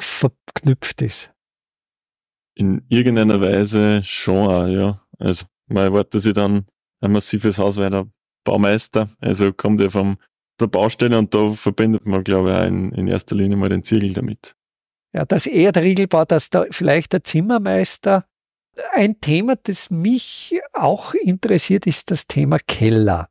verknüpft 0.00 1.02
ist? 1.02 1.32
In 2.54 2.84
irgendeiner 2.88 3.40
Weise 3.40 4.02
schon 4.04 4.48
auch, 4.48 4.66
ja. 4.66 5.02
Also 5.18 5.46
man 5.66 5.84
erwartet 5.84 6.22
sich 6.22 6.32
dann 6.32 6.66
ein 7.00 7.12
massives 7.12 7.58
Haus, 7.58 7.76
weil 7.76 7.90
der 7.90 8.08
Baumeister, 8.44 9.08
also 9.20 9.52
kommt 9.52 9.80
er 9.80 9.90
vom 9.90 10.18
der 10.60 10.66
Baustelle 10.66 11.18
und 11.18 11.34
da 11.34 11.52
verbindet 11.52 12.04
man, 12.06 12.24
glaube 12.24 12.50
ich, 12.50 12.56
auch 12.56 12.64
in, 12.64 12.90
in 12.92 13.06
erster 13.06 13.36
Linie 13.36 13.56
mal 13.56 13.68
den 13.68 13.84
Ziegel 13.84 14.12
damit. 14.12 14.56
Ja, 15.14 15.24
dass 15.24 15.46
er 15.46 15.72
der 15.72 15.84
Riegelbau, 15.84 16.24
dass 16.24 16.50
da 16.50 16.66
vielleicht 16.70 17.12
der 17.12 17.24
Zimmermeister. 17.24 18.26
Ein 18.92 19.20
Thema, 19.20 19.56
das 19.56 19.90
mich 19.90 20.60
auch 20.72 21.14
interessiert, 21.14 21.86
ist 21.86 22.10
das 22.10 22.26
Thema 22.26 22.58
Keller. 22.58 23.28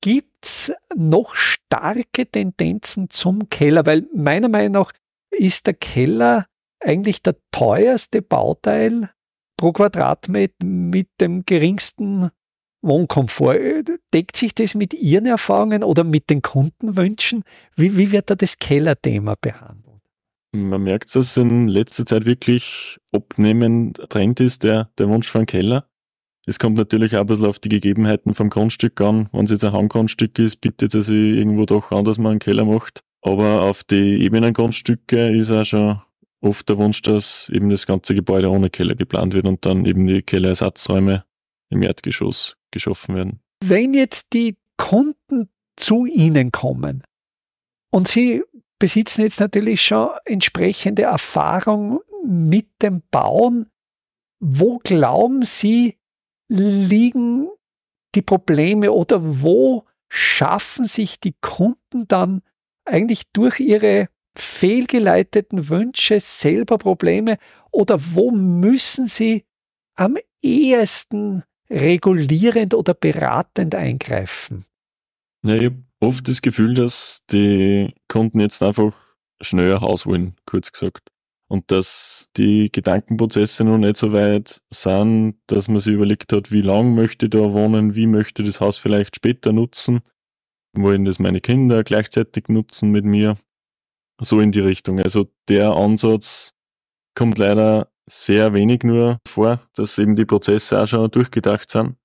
Gibt's 0.00 0.72
noch 0.94 1.34
starke 1.34 2.26
Tendenzen 2.26 3.10
zum 3.10 3.48
Keller? 3.48 3.86
Weil 3.86 4.06
meiner 4.14 4.48
Meinung 4.48 4.72
nach 4.72 4.92
ist 5.30 5.66
der 5.66 5.74
Keller 5.74 6.46
eigentlich 6.80 7.22
der 7.22 7.36
teuerste 7.50 8.22
Bauteil 8.22 9.10
pro 9.56 9.72
Quadratmeter 9.72 10.64
mit 10.64 11.08
dem 11.20 11.44
geringsten 11.44 12.30
Wohnkomfort. 12.82 13.98
Deckt 14.14 14.36
sich 14.36 14.54
das 14.54 14.74
mit 14.74 14.94
Ihren 14.94 15.26
Erfahrungen 15.26 15.82
oder 15.82 16.04
mit 16.04 16.30
den 16.30 16.42
Kundenwünschen? 16.42 17.42
Wie, 17.76 17.96
wie 17.96 18.12
wird 18.12 18.30
da 18.30 18.36
das 18.36 18.58
Kellerthema 18.58 19.34
behandelt? 19.40 19.87
Man 20.52 20.82
merkt, 20.82 21.14
dass 21.14 21.36
in 21.36 21.68
letzter 21.68 22.06
Zeit 22.06 22.24
wirklich 22.24 22.98
abnehmend 23.12 23.98
Trend 24.08 24.40
ist, 24.40 24.64
der, 24.64 24.90
der 24.98 25.08
Wunsch 25.08 25.30
für 25.30 25.38
einen 25.38 25.46
Keller. 25.46 25.88
Es 26.46 26.58
kommt 26.58 26.78
natürlich 26.78 27.14
auch 27.16 27.20
ein 27.20 27.26
bisschen 27.26 27.46
auf 27.46 27.58
die 27.58 27.68
Gegebenheiten 27.68 28.32
vom 28.32 28.48
Grundstück 28.48 28.98
an. 29.02 29.28
Wenn 29.32 29.44
es 29.44 29.50
jetzt 29.50 29.64
ein 29.64 29.72
Hanggrundstück 29.72 30.38
ist, 30.38 30.56
bietet 30.56 30.94
es 30.94 31.06
sich 31.06 31.36
irgendwo 31.36 31.66
doch 31.66 31.92
an, 31.92 32.06
dass 32.06 32.16
man 32.16 32.30
einen 32.30 32.38
Keller 32.38 32.64
macht. 32.64 33.04
Aber 33.20 33.64
auf 33.64 33.84
die 33.84 34.22
Ebenengrundstücke 34.22 35.36
ist 35.36 35.50
auch 35.50 35.64
schon 35.64 36.00
oft 36.40 36.66
der 36.68 36.78
Wunsch, 36.78 37.02
dass 37.02 37.50
eben 37.50 37.68
das 37.68 37.86
ganze 37.86 38.14
Gebäude 38.14 38.50
ohne 38.50 38.70
Keller 38.70 38.94
geplant 38.94 39.34
wird 39.34 39.46
und 39.46 39.66
dann 39.66 39.84
eben 39.84 40.06
die 40.06 40.22
Kellerersatzräume 40.22 41.24
im 41.68 41.82
Erdgeschoss 41.82 42.56
geschaffen 42.70 43.14
werden. 43.14 43.40
Wenn 43.62 43.92
jetzt 43.92 44.32
die 44.32 44.56
Kunden 44.78 45.50
zu 45.76 46.06
Ihnen 46.06 46.52
kommen 46.52 47.02
und 47.90 48.08
Sie 48.08 48.42
besitzen 48.78 49.22
jetzt 49.22 49.40
natürlich 49.40 49.82
schon 49.82 50.10
entsprechende 50.24 51.02
Erfahrung 51.02 52.00
mit 52.24 52.68
dem 52.82 53.02
Bauen, 53.10 53.70
wo 54.40 54.78
glauben 54.78 55.42
Sie, 55.42 55.98
liegen 56.48 57.48
die 58.14 58.22
Probleme 58.22 58.92
oder 58.92 59.20
wo 59.42 59.84
schaffen 60.08 60.86
sich 60.86 61.20
die 61.20 61.34
Kunden 61.40 62.08
dann 62.08 62.42
eigentlich 62.84 63.30
durch 63.32 63.60
ihre 63.60 64.08
fehlgeleiteten 64.36 65.68
Wünsche 65.68 66.20
selber 66.20 66.78
Probleme 66.78 67.36
oder 67.70 67.98
wo 68.14 68.30
müssen 68.30 69.08
sie 69.08 69.44
am 69.94 70.16
ehesten 70.40 71.42
regulierend 71.68 72.72
oder 72.72 72.94
beratend 72.94 73.74
eingreifen? 73.74 74.64
Ja, 75.42 75.56
ich 75.56 75.64
habe 75.66 75.84
oft 76.00 76.28
das 76.28 76.42
Gefühl, 76.42 76.74
dass 76.74 77.20
die 77.30 77.94
Kunden 78.08 78.40
jetzt 78.40 78.62
einfach 78.62 78.94
schneller 79.40 79.80
Haus 79.80 80.06
wollen, 80.06 80.34
kurz 80.46 80.72
gesagt. 80.72 81.10
Und 81.50 81.70
dass 81.70 82.28
die 82.36 82.70
Gedankenprozesse 82.70 83.64
noch 83.64 83.78
nicht 83.78 83.96
so 83.96 84.12
weit 84.12 84.60
sind, 84.70 85.36
dass 85.46 85.68
man 85.68 85.80
sich 85.80 85.94
überlegt 85.94 86.32
hat, 86.32 86.52
wie 86.52 86.60
lange 86.60 86.90
möchte 86.90 87.26
ich 87.26 87.30
da 87.30 87.52
wohnen, 87.52 87.94
wie 87.94 88.06
möchte 88.06 88.42
ich 88.42 88.48
das 88.48 88.60
Haus 88.60 88.76
vielleicht 88.76 89.16
später 89.16 89.52
nutzen, 89.52 90.00
wollen 90.74 91.06
das 91.06 91.18
meine 91.18 91.40
Kinder 91.40 91.84
gleichzeitig 91.84 92.48
nutzen 92.48 92.90
mit 92.90 93.04
mir. 93.04 93.38
So 94.20 94.40
in 94.40 94.52
die 94.52 94.60
Richtung. 94.60 95.00
Also 95.00 95.28
der 95.48 95.70
Ansatz 95.72 96.54
kommt 97.14 97.38
leider 97.38 97.90
sehr 98.06 98.52
wenig 98.52 98.82
nur 98.82 99.18
vor, 99.26 99.60
dass 99.74 99.98
eben 99.98 100.16
die 100.16 100.24
Prozesse 100.24 100.82
auch 100.82 100.86
schon 100.86 101.10
durchgedacht 101.10 101.70
sind. 101.70 101.96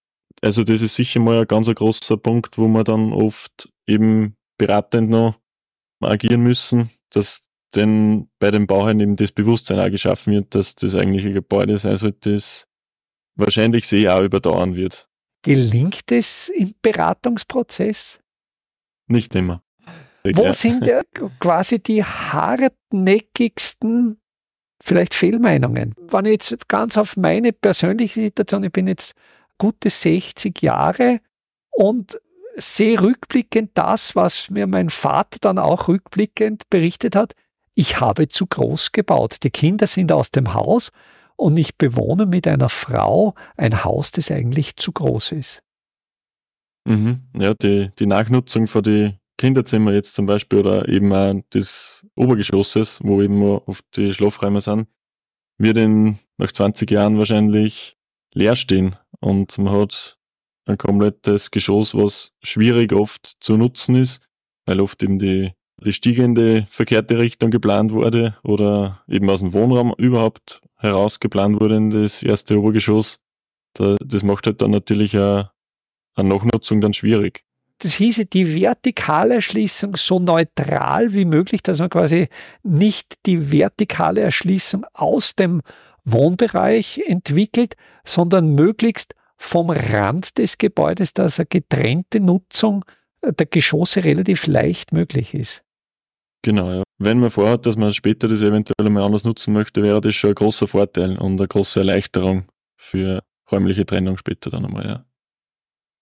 Also 0.43 0.63
das 0.65 0.81
ist 0.81 0.95
sicher 0.95 1.21
mal 1.21 1.39
ein 1.39 1.47
ganz 1.47 1.73
großer 1.73 2.17
Punkt, 2.17 2.57
wo 2.57 2.67
wir 2.67 2.83
dann 2.83 3.13
oft 3.13 3.71
eben 3.87 4.35
beratend 4.57 5.09
noch 5.09 5.39
agieren 6.01 6.43
müssen, 6.43 6.89
dass 7.11 7.49
denn 7.75 8.29
bei 8.39 8.51
den 8.51 8.67
Bauherren 8.67 8.99
eben 8.99 9.15
das 9.15 9.31
Bewusstsein 9.31 9.79
auch 9.79 9.89
geschaffen 9.89 10.33
wird, 10.33 10.53
dass 10.53 10.75
das 10.75 10.95
eigentliche 10.95 11.31
Gebäude 11.31 11.77
sein 11.77 11.95
sollte, 11.95 12.33
das 12.33 12.67
wahrscheinlich 13.35 13.87
sehr 13.87 14.13
auch 14.15 14.21
überdauern 14.21 14.75
wird. 14.75 15.07
Gelingt 15.43 16.11
es 16.11 16.49
im 16.49 16.73
Beratungsprozess? 16.81 18.19
Nicht 19.07 19.33
immer. 19.35 19.63
Wo 20.23 20.43
ja. 20.43 20.51
sind 20.53 20.83
quasi 21.39 21.81
die 21.81 22.03
hartnäckigsten 22.03 24.19
vielleicht 24.81 25.13
Fehlmeinungen? 25.13 25.95
Wenn 25.97 26.25
ich 26.25 26.31
jetzt 26.31 26.67
ganz 26.67 26.97
auf 26.97 27.15
meine 27.15 27.53
persönliche 27.53 28.19
Situation, 28.19 28.65
ich 28.65 28.73
bin 28.73 28.87
jetzt 28.87 29.15
gute 29.57 29.89
60 29.89 30.61
Jahre 30.61 31.19
und 31.71 32.19
sehe 32.55 33.01
rückblickend 33.01 33.71
das, 33.73 34.15
was 34.15 34.49
mir 34.49 34.67
mein 34.67 34.89
Vater 34.89 35.39
dann 35.41 35.57
auch 35.57 35.87
rückblickend 35.87 36.69
berichtet 36.69 37.15
hat. 37.15 37.33
Ich 37.75 37.99
habe 37.99 38.27
zu 38.27 38.45
groß 38.45 38.91
gebaut. 38.91 39.37
Die 39.43 39.49
Kinder 39.49 39.87
sind 39.87 40.11
aus 40.11 40.29
dem 40.29 40.53
Haus 40.53 40.91
und 41.35 41.57
ich 41.57 41.77
bewohne 41.77 42.25
mit 42.25 42.47
einer 42.47 42.69
Frau 42.69 43.33
ein 43.57 43.83
Haus, 43.83 44.11
das 44.11 44.29
eigentlich 44.29 44.75
zu 44.75 44.91
groß 44.91 45.31
ist. 45.31 45.63
Mhm. 46.85 47.21
Ja, 47.35 47.53
die, 47.53 47.91
die 47.97 48.05
Nachnutzung 48.05 48.67
für 48.67 48.81
die 48.81 49.17
Kinderzimmer 49.37 49.93
jetzt 49.93 50.13
zum 50.13 50.25
Beispiel 50.25 50.59
oder 50.59 50.87
eben 50.87 51.11
auch 51.11 51.41
des 51.53 52.05
Obergeschosses, 52.15 52.99
wo 53.03 53.21
eben 53.21 53.41
oft 53.41 53.85
die 53.95 54.13
Schlafräume 54.13 54.61
sind, 54.61 54.87
wird 55.57 55.77
in 55.77 56.19
nach 56.37 56.51
20 56.51 56.89
Jahren 56.91 57.17
wahrscheinlich 57.17 57.97
leer 58.33 58.55
stehen 58.55 58.95
und 59.19 59.57
man 59.57 59.73
hat 59.73 60.17
ein 60.65 60.77
komplettes 60.77 61.51
Geschoss, 61.51 61.93
was 61.93 62.33
schwierig 62.41 62.93
oft 62.93 63.35
zu 63.39 63.57
nutzen 63.57 63.95
ist, 63.95 64.21
weil 64.65 64.79
oft 64.79 65.01
eben 65.03 65.19
die, 65.19 65.51
die 65.77 65.93
stiegende 65.93 66.67
verkehrte 66.69 67.17
Richtung 67.17 67.51
geplant 67.51 67.91
wurde 67.91 68.37
oder 68.43 69.03
eben 69.07 69.29
aus 69.29 69.41
dem 69.41 69.53
Wohnraum 69.53 69.93
überhaupt 69.97 70.61
heraus 70.77 71.19
geplant 71.19 71.59
wurde 71.59 71.77
in 71.77 71.89
das 71.89 72.23
erste 72.23 72.57
Obergeschoss. 72.57 73.19
das 73.73 74.23
macht 74.23 74.45
halt 74.45 74.61
dann 74.61 74.71
natürlich 74.71 75.15
eine, 75.15 75.51
eine 76.15 76.29
Nachnutzung 76.29 76.81
dann 76.81 76.93
schwierig. 76.93 77.43
Das 77.79 77.95
hieße, 77.95 78.25
die 78.27 78.61
vertikale 78.61 79.35
Erschließung 79.35 79.95
so 79.95 80.19
neutral 80.19 81.13
wie 81.13 81.25
möglich, 81.25 81.63
dass 81.63 81.79
man 81.79 81.89
quasi 81.89 82.29
nicht 82.61 83.25
die 83.25 83.51
vertikale 83.51 84.21
Erschließung 84.21 84.85
aus 84.93 85.35
dem 85.35 85.61
Wohnbereich 86.05 87.01
entwickelt, 87.05 87.75
sondern 88.05 88.55
möglichst 88.55 89.15
vom 89.37 89.69
Rand 89.69 90.37
des 90.37 90.57
Gebäudes, 90.57 91.13
dass 91.13 91.39
eine 91.39 91.47
getrennte 91.47 92.19
Nutzung 92.19 92.85
der 93.23 93.45
Geschosse 93.45 94.03
relativ 94.03 94.47
leicht 94.47 94.91
möglich 94.91 95.33
ist. 95.33 95.63
Genau, 96.43 96.71
ja. 96.71 96.83
Wenn 96.97 97.19
man 97.19 97.31
vorhat, 97.31 97.65
dass 97.65 97.77
man 97.77 97.93
später 97.93 98.27
das 98.27 98.41
eventuell 98.41 98.89
mal 98.89 99.03
anders 99.03 99.23
nutzen 99.23 99.53
möchte, 99.53 99.81
wäre 99.81 100.01
das 100.01 100.15
schon 100.15 100.31
ein 100.31 100.35
großer 100.35 100.67
Vorteil 100.67 101.17
und 101.17 101.39
eine 101.39 101.47
große 101.47 101.79
Erleichterung 101.79 102.45
für 102.77 103.23
räumliche 103.51 103.85
Trennung 103.85 104.17
später 104.17 104.49
dann 104.49 104.65
einmal, 104.65 104.85
ja. 104.85 105.05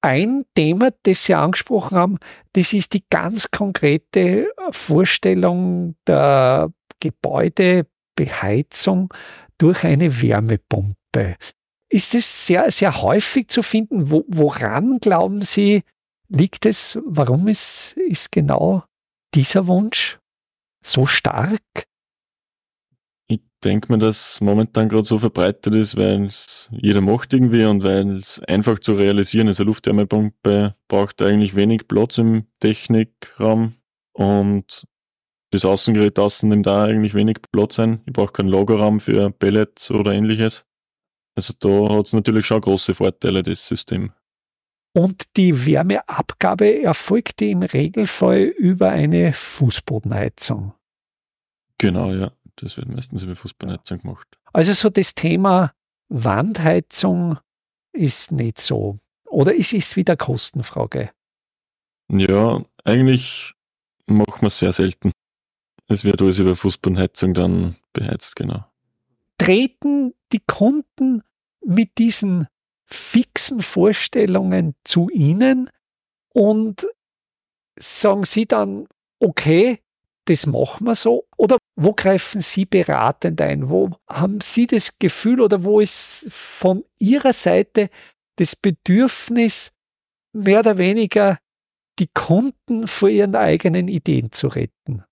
Ein 0.03 0.45
Thema, 0.55 0.89
das 1.03 1.25
Sie 1.25 1.35
angesprochen 1.35 1.95
haben, 1.95 2.17
das 2.53 2.73
ist 2.73 2.93
die 2.93 3.03
ganz 3.11 3.51
konkrete 3.51 4.51
Vorstellung 4.71 5.95
der 6.07 6.73
Gebäudebeheizung 8.21 9.13
durch 9.57 9.83
eine 9.83 10.21
Wärmepumpe. 10.21 11.35
Ist 11.89 12.15
es 12.15 12.47
sehr, 12.47 12.71
sehr 12.71 13.01
häufig 13.01 13.47
zu 13.47 13.61
finden? 13.61 14.11
Wo, 14.11 14.23
woran 14.27 14.99
glauben 14.99 15.41
Sie, 15.41 15.83
liegt 16.29 16.65
es? 16.65 16.97
Warum 17.05 17.47
ist, 17.47 17.93
ist 17.97 18.31
genau 18.31 18.83
dieser 19.33 19.67
Wunsch 19.67 20.19
so 20.83 21.05
stark? 21.05 21.61
Ich 23.27 23.41
denke 23.63 23.91
mir, 23.91 23.99
dass 23.99 24.41
momentan 24.41 24.89
gerade 24.89 25.03
so 25.03 25.19
verbreitet 25.19 25.75
ist, 25.75 25.95
weil 25.95 26.25
es 26.25 26.69
jeder 26.71 27.01
macht 27.01 27.33
irgendwie 27.33 27.65
und 27.65 27.83
weil 27.83 28.17
es 28.17 28.39
einfach 28.47 28.79
zu 28.79 28.93
realisieren 28.93 29.47
ist. 29.47 29.59
Eine 29.59 29.67
Luftwärmepumpe 29.67 30.75
braucht 30.87 31.21
eigentlich 31.21 31.55
wenig 31.55 31.87
Platz 31.87 32.17
im 32.17 32.47
Technikraum 32.59 33.75
und 34.13 34.85
das 35.51 35.65
Außengerät 35.65 36.17
außen 36.17 36.49
nimmt 36.49 36.65
da 36.65 36.85
eigentlich 36.85 37.13
wenig 37.13 37.37
Platz 37.51 37.79
ein. 37.79 38.01
Ich 38.05 38.13
brauche 38.13 38.31
keinen 38.31 38.47
Lagerraum 38.47 38.99
für 38.99 39.31
Pellets 39.31 39.91
oder 39.91 40.13
ähnliches. 40.13 40.65
Also 41.35 41.53
da 41.59 41.93
hat 41.93 42.07
es 42.07 42.13
natürlich 42.13 42.45
schon 42.45 42.61
große 42.61 42.95
Vorteile, 42.95 43.43
das 43.43 43.67
System. 43.67 44.11
Und 44.93 45.37
die 45.37 45.65
Wärmeabgabe 45.65 46.83
erfolgte 46.83 47.45
im 47.45 47.63
Regelfall 47.63 48.43
über 48.43 48.89
eine 48.89 49.31
Fußbodenheizung. 49.33 50.73
Genau, 51.77 52.13
ja. 52.13 52.31
Das 52.57 52.77
wird 52.77 52.89
meistens 52.89 53.23
über 53.23 53.35
Fußbodenheizung 53.35 53.99
gemacht. 53.99 54.27
Also 54.53 54.73
so 54.73 54.89
das 54.89 55.15
Thema 55.15 55.73
Wandheizung 56.09 57.39
ist 57.93 58.31
nicht 58.31 58.59
so. 58.59 58.97
Oder 59.25 59.53
ist 59.55 59.73
es 59.73 59.95
wieder 59.95 60.17
Kostenfrage? 60.17 61.11
Ja, 62.09 62.61
eigentlich 62.83 63.53
machen 64.05 64.41
wir 64.41 64.47
es 64.47 64.59
sehr 64.59 64.73
selten. 64.73 65.11
Es 65.91 66.05
wird 66.05 66.21
alles 66.21 66.39
über 66.39 66.55
Fußbodenheizung 66.55 67.33
dann 67.33 67.75
beheizt, 67.91 68.37
genau. 68.37 68.65
Treten 69.37 70.13
die 70.31 70.39
Kunden 70.39 71.21
mit 71.65 71.97
diesen 71.97 72.47
fixen 72.85 73.61
Vorstellungen 73.61 74.75
zu 74.85 75.09
Ihnen 75.09 75.69
und 76.33 76.87
sagen 77.77 78.23
Sie 78.23 78.45
dann, 78.45 78.87
okay, 79.19 79.79
das 80.25 80.45
machen 80.45 80.87
wir 80.87 80.95
so? 80.95 81.25
Oder 81.35 81.57
wo 81.75 81.93
greifen 81.93 82.41
Sie 82.41 82.65
beratend 82.65 83.41
ein? 83.41 83.69
Wo 83.69 83.89
haben 84.07 84.39
Sie 84.39 84.67
das 84.67 84.97
Gefühl 84.97 85.41
oder 85.41 85.63
wo 85.63 85.81
ist 85.81 86.27
von 86.31 86.85
Ihrer 86.99 87.33
Seite 87.33 87.89
das 88.37 88.55
Bedürfnis, 88.55 89.71
mehr 90.31 90.59
oder 90.59 90.77
weniger 90.77 91.37
die 91.99 92.07
Kunden 92.07 92.87
vor 92.87 93.09
ihren 93.09 93.35
eigenen 93.35 93.89
Ideen 93.89 94.31
zu 94.31 94.47
retten? 94.47 95.03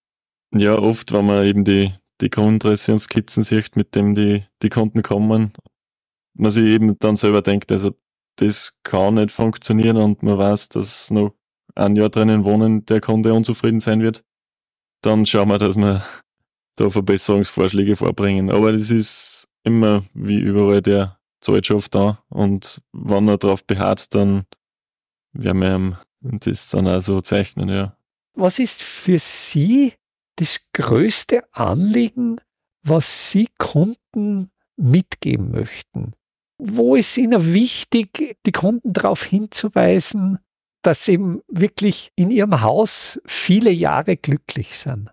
Ja, 0.54 0.78
oft, 0.78 1.12
wenn 1.12 1.26
man 1.26 1.46
eben 1.46 1.64
die, 1.64 1.94
die 2.22 2.30
Grundrisse 2.30 2.94
und 2.94 3.00
Skizzen 3.00 3.44
sieht, 3.44 3.76
mit 3.76 3.96
dem 3.96 4.16
die, 4.16 4.44
die 4.62 4.70
Kunden 4.70 5.04
kommen, 5.04 5.54
man 6.34 6.52
sich 6.52 6.66
eben 6.66 6.98
dann 7.00 7.16
selber 7.16 7.42
denkt, 7.42 7.72
also 7.72 7.94
das 8.38 8.80
kann 8.84 9.16
nicht 9.16 9.32
funktionieren 9.32 9.98
und 9.98 10.24
man 10.24 10.38
weiß, 10.38 10.70
dass 10.70 11.12
noch 11.12 11.34
ein 11.76 11.96
Jahr 11.96 12.10
drinnen 12.10 12.46
wohnen 12.46 12.86
der 12.86 13.02
Kunde 13.02 13.34
unzufrieden 13.34 13.80
sein 13.80 14.02
wird, 14.02 14.24
dann 15.02 15.26
schauen 15.26 15.50
wir, 15.50 15.58
dass 15.58 15.76
wir 15.76 16.04
da 16.76 16.90
Verbesserungsvorschläge 16.90 17.96
vorbringen. 17.96 18.50
Aber 18.50 18.72
das 18.72 18.90
ist 18.90 19.48
immer 19.64 20.04
wie 20.14 20.40
überall 20.40 20.82
der 20.82 21.20
Zeitschaft 21.42 21.96
da 21.96 22.24
und 22.30 22.82
wenn 22.92 23.28
er 23.28 23.38
darauf 23.38 23.66
beharrt, 23.66 24.14
dann 24.16 24.46
werden 25.34 25.62
wir 25.62 25.76
ihm 25.76 25.98
das 26.22 26.70
dann 26.70 26.88
auch 26.88 27.02
so 27.02 27.22
zeichnen, 27.22 27.70
ja. 27.70 27.96
Was 28.36 28.60
ist 28.60 28.82
für 28.82 29.20
Sie 29.20 29.94
das 30.40 30.68
größte 30.74 31.44
Anliegen, 31.54 32.40
was 32.84 33.32
Sie 33.32 33.48
Kunden 33.58 34.52
mitgeben 34.78 35.52
möchten? 35.52 36.14
Wo 36.58 36.96
ist 36.96 37.18
Ihnen 37.18 37.54
wichtig, 37.54 38.38
die 38.46 38.52
Kunden 38.52 38.94
darauf 38.94 39.24
hinzuweisen, 39.24 40.40
dass 40.82 41.06
sie 41.06 41.14
eben 41.14 41.42
wirklich 41.48 42.12
in 42.16 42.32
ihrem 42.32 42.62
Haus 42.62 43.20
viele 43.26 43.72
Jahre 43.72 44.18
glücklich 44.18 44.78
sind? 44.78 45.12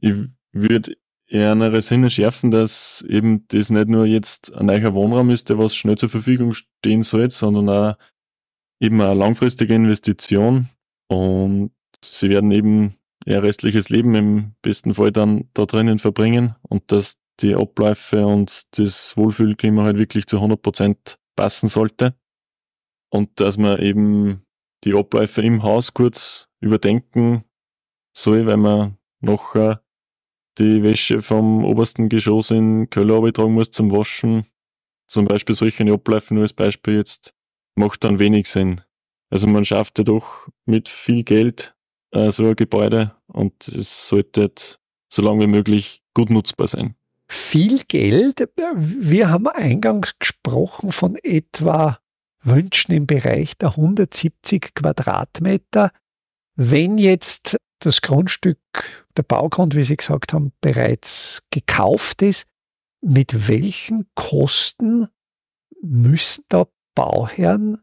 Ich 0.00 0.14
würde 0.52 0.96
eher 1.26 1.52
eine 1.52 1.80
Sinne 1.80 2.10
schärfen, 2.10 2.50
dass 2.50 3.04
eben 3.08 3.46
das 3.48 3.70
nicht 3.70 3.88
nur 3.88 4.06
jetzt 4.06 4.52
ein 4.52 4.66
neuer 4.66 4.94
Wohnraum 4.94 5.30
ist, 5.30 5.48
der 5.48 5.58
was 5.58 5.74
schnell 5.74 5.96
zur 5.96 6.08
Verfügung 6.08 6.54
stehen 6.54 7.02
soll, 7.02 7.30
sondern 7.30 7.68
auch 7.68 7.96
eben 8.80 9.00
eine 9.00 9.14
langfristige 9.14 9.74
Investition 9.74 10.68
und 11.08 11.72
sie 12.04 12.30
werden 12.30 12.50
eben 12.50 12.94
ihr 13.26 13.42
restliches 13.42 13.88
Leben 13.88 14.14
im 14.14 14.54
besten 14.62 14.94
Fall 14.94 15.12
dann 15.12 15.48
da 15.54 15.66
drinnen 15.66 15.98
verbringen 15.98 16.54
und 16.62 16.90
dass 16.92 17.18
die 17.40 17.54
Abläufe 17.54 18.26
und 18.26 18.78
das 18.78 19.16
Wohlfühlklima 19.16 19.82
halt 19.82 19.98
wirklich 19.98 20.26
zu 20.26 20.36
100 20.36 20.60
Prozent 20.60 21.18
passen 21.36 21.68
sollte 21.68 22.14
und 23.10 23.40
dass 23.40 23.58
man 23.58 23.80
eben 23.80 24.42
die 24.84 24.94
Abläufe 24.94 25.42
im 25.42 25.62
Haus 25.62 25.94
kurz 25.94 26.48
überdenken 26.60 27.44
soll, 28.16 28.46
weil 28.46 28.56
man 28.56 28.98
nachher 29.20 29.82
die 30.58 30.82
Wäsche 30.82 31.22
vom 31.22 31.64
obersten 31.64 32.08
Geschoss 32.08 32.50
in 32.50 32.90
Keller 32.90 33.32
tragen 33.32 33.54
muss 33.54 33.70
zum 33.70 33.90
Waschen. 33.90 34.46
Zum 35.06 35.26
Beispiel 35.26 35.54
solche 35.54 35.90
Abläufe 35.92 36.34
nur 36.34 36.42
als 36.44 36.52
Beispiel 36.52 36.96
jetzt 36.96 37.34
macht 37.74 38.04
dann 38.04 38.18
wenig 38.18 38.48
Sinn. 38.48 38.82
Also 39.30 39.46
man 39.46 39.64
schafft 39.64 39.98
ja 39.98 40.04
doch 40.04 40.48
mit 40.66 40.88
viel 40.88 41.24
Geld 41.24 41.74
äh, 42.12 42.30
so 42.30 42.46
ein 42.46 42.56
Gebäude 42.56 43.14
und 43.26 43.68
es 43.68 44.08
sollte 44.08 44.52
so 45.08 45.22
lange 45.22 45.42
wie 45.42 45.46
möglich 45.48 46.02
gut 46.14 46.30
nutzbar 46.30 46.68
sein. 46.68 46.94
Viel 47.28 47.82
Geld? 47.86 48.48
Wir 48.74 49.30
haben 49.30 49.46
eingangs 49.46 50.18
gesprochen 50.18 50.90
von 50.90 51.16
etwa 51.22 52.00
Wünschen 52.42 52.92
im 52.92 53.06
Bereich 53.06 53.56
der 53.56 53.70
170 53.70 54.74
Quadratmeter. 54.74 55.92
Wenn 56.56 56.98
jetzt 56.98 57.56
das 57.78 58.02
Grundstück, 58.02 58.58
der 59.16 59.22
Baugrund, 59.22 59.74
wie 59.74 59.82
Sie 59.82 59.96
gesagt 59.96 60.32
haben, 60.32 60.52
bereits 60.60 61.42
gekauft 61.50 62.22
ist, 62.22 62.46
mit 63.00 63.48
welchen 63.48 64.08
Kosten 64.14 65.06
müssen 65.80 66.44
da 66.48 66.66
Bauherren 66.94 67.82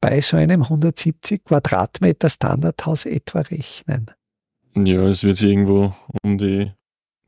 bei 0.00 0.20
so 0.20 0.36
einem 0.36 0.62
170 0.62 1.44
Quadratmeter 1.44 2.28
Standardhaus 2.28 3.06
etwa 3.06 3.40
rechnen? 3.40 4.10
Ja, 4.74 5.02
es 5.02 5.24
wird 5.24 5.38
sich 5.38 5.48
irgendwo 5.48 5.94
um 6.22 6.38
die 6.38 6.70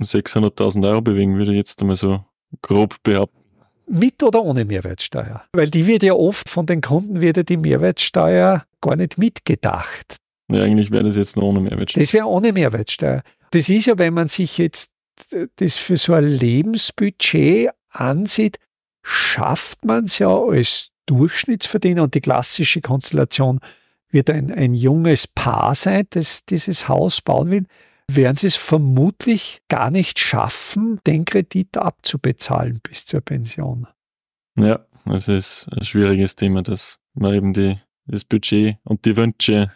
600.000 0.01 0.87
Euro 0.89 1.01
bewegen, 1.01 1.37
würde 1.37 1.53
ich 1.53 1.57
jetzt 1.57 1.81
einmal 1.81 1.97
so 1.97 2.25
grob 2.63 3.03
behaupten. 3.03 3.39
Mit 3.87 4.23
oder 4.23 4.43
ohne 4.43 4.65
Mehrwertsteuer? 4.65 5.45
Weil 5.53 5.71
die 5.71 5.87
wird 5.87 6.03
ja 6.03 6.13
oft 6.13 6.49
von 6.49 6.67
den 6.67 6.83
Kunden 6.83 7.21
wird 7.21 7.39
ja 7.39 7.43
die 7.43 7.57
Mehrwertsteuer 7.57 8.65
gar 8.81 8.97
nicht 8.97 9.17
mitgedacht. 9.17 10.17
Ja, 10.51 10.63
eigentlich 10.63 10.91
wäre 10.91 11.05
das 11.05 11.17
jetzt 11.17 11.37
nur 11.37 11.47
ohne 11.47 11.61
Mehrwertsteuer. 11.61 12.03
Das 12.03 12.13
wäre 12.13 12.27
ohne 12.27 12.53
Mehrwertsteuer. 12.53 13.23
Das 13.51 13.69
ist 13.69 13.87
ja, 13.87 13.99
wenn 13.99 14.15
man 14.15 14.29
sich 14.29 14.59
jetzt 14.59 14.91
das 15.57 15.79
für 15.79 15.97
so 15.97 16.15
ein 16.15 16.29
Lebensbudget 16.29 17.71
ansieht, 17.91 18.59
schafft 19.03 19.85
man 19.85 20.05
es 20.05 20.19
ja 20.19 20.29
als 20.29 20.91
Durchschnittsverdiener 21.09 22.03
und 22.03 22.15
die 22.15 22.21
klassische 22.21 22.81
Konstellation 22.81 23.61
wird 24.11 24.31
ein, 24.31 24.53
ein 24.53 24.75
junges 24.75 25.27
Paar 25.27 25.75
sein, 25.75 26.07
das 26.11 26.45
dieses 26.45 26.89
Haus 26.89 27.21
bauen 27.21 27.51
will, 27.51 27.67
werden 28.11 28.37
sie 28.37 28.47
es 28.47 28.57
vermutlich 28.57 29.61
gar 29.69 29.91
nicht 29.91 30.19
schaffen, 30.19 31.01
den 31.07 31.25
Kredit 31.25 31.77
abzubezahlen 31.77 32.81
bis 32.83 33.05
zur 33.05 33.21
Pension. 33.21 33.87
Ja, 34.57 34.87
es 35.07 35.29
ist 35.29 35.69
ein 35.73 35.85
schwieriges 35.85 36.37
Thema, 36.37 36.63
dass 36.63 36.99
man 37.15 37.35
eben 37.35 37.53
die, 37.53 37.79
das 38.07 38.25
Budget 38.25 38.77
und 38.85 39.05
die 39.05 39.17
Wünsche 39.17 39.73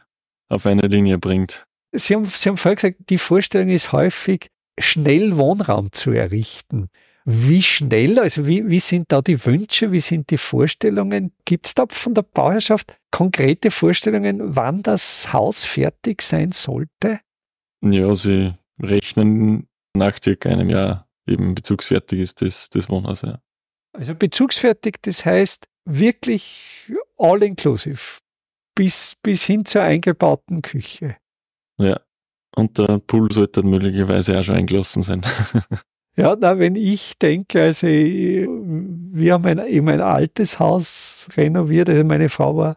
auf 0.48 0.66
eine 0.66 0.82
Linie 0.82 1.18
bringt. 1.18 1.66
Sie 1.92 2.14
haben, 2.14 2.26
Sie 2.26 2.48
haben 2.48 2.56
vorher 2.56 2.76
gesagt, 2.76 3.10
die 3.10 3.18
Vorstellung 3.18 3.68
ist 3.68 3.92
häufig, 3.92 4.50
schnell 4.80 5.36
Wohnraum 5.36 5.92
zu 5.92 6.12
errichten. 6.12 6.88
Wie 7.24 7.62
schnell, 7.62 8.18
also 8.18 8.46
wie, 8.46 8.68
wie 8.68 8.80
sind 8.80 9.12
da 9.12 9.22
die 9.22 9.44
Wünsche, 9.44 9.92
wie 9.92 10.00
sind 10.00 10.30
die 10.30 10.38
Vorstellungen? 10.38 11.32
Gibt 11.44 11.66
es 11.66 11.74
da 11.74 11.84
von 11.88 12.14
der 12.14 12.22
Bauherrschaft 12.22 12.96
konkrete 13.10 13.70
Vorstellungen, 13.70 14.56
wann 14.56 14.82
das 14.82 15.32
Haus 15.32 15.64
fertig 15.64 16.22
sein 16.22 16.50
sollte? 16.52 17.20
Ja, 17.84 18.14
sie 18.14 18.54
rechnen 18.80 19.68
nach 19.94 20.18
circa 20.22 20.48
einem 20.48 20.70
Jahr 20.70 21.08
eben 21.26 21.54
bezugsfertig 21.54 22.20
ist 22.20 22.42
das, 22.42 22.70
das 22.70 22.88
Wohnhaus, 22.88 23.22
ja. 23.22 23.40
Also 23.92 24.14
bezugsfertig, 24.14 24.96
das 25.02 25.24
heißt 25.24 25.66
wirklich 25.84 26.92
all 27.18 27.42
inclusive. 27.42 28.18
Bis, 28.74 29.16
bis 29.22 29.44
hin 29.44 29.66
zur 29.66 29.82
eingebauten 29.82 30.62
Küche. 30.62 31.16
Ja. 31.78 32.00
Und 32.54 32.78
der 32.78 32.98
Pool 33.00 33.30
sollte 33.30 33.62
möglicherweise 33.62 34.38
auch 34.38 34.42
schon 34.42 34.56
eingelassen 34.56 35.02
sein. 35.02 35.22
ja, 36.16 36.36
na, 36.38 36.58
wenn 36.58 36.76
ich 36.76 37.18
denke, 37.18 37.62
also 37.62 37.86
wir 37.86 39.32
haben 39.32 39.46
ein, 39.46 39.66
eben 39.66 39.88
ein 39.88 40.00
altes 40.00 40.58
Haus 40.58 41.28
renoviert, 41.36 41.88
also 41.88 42.04
meine 42.04 42.28
Frau 42.28 42.56
war 42.56 42.76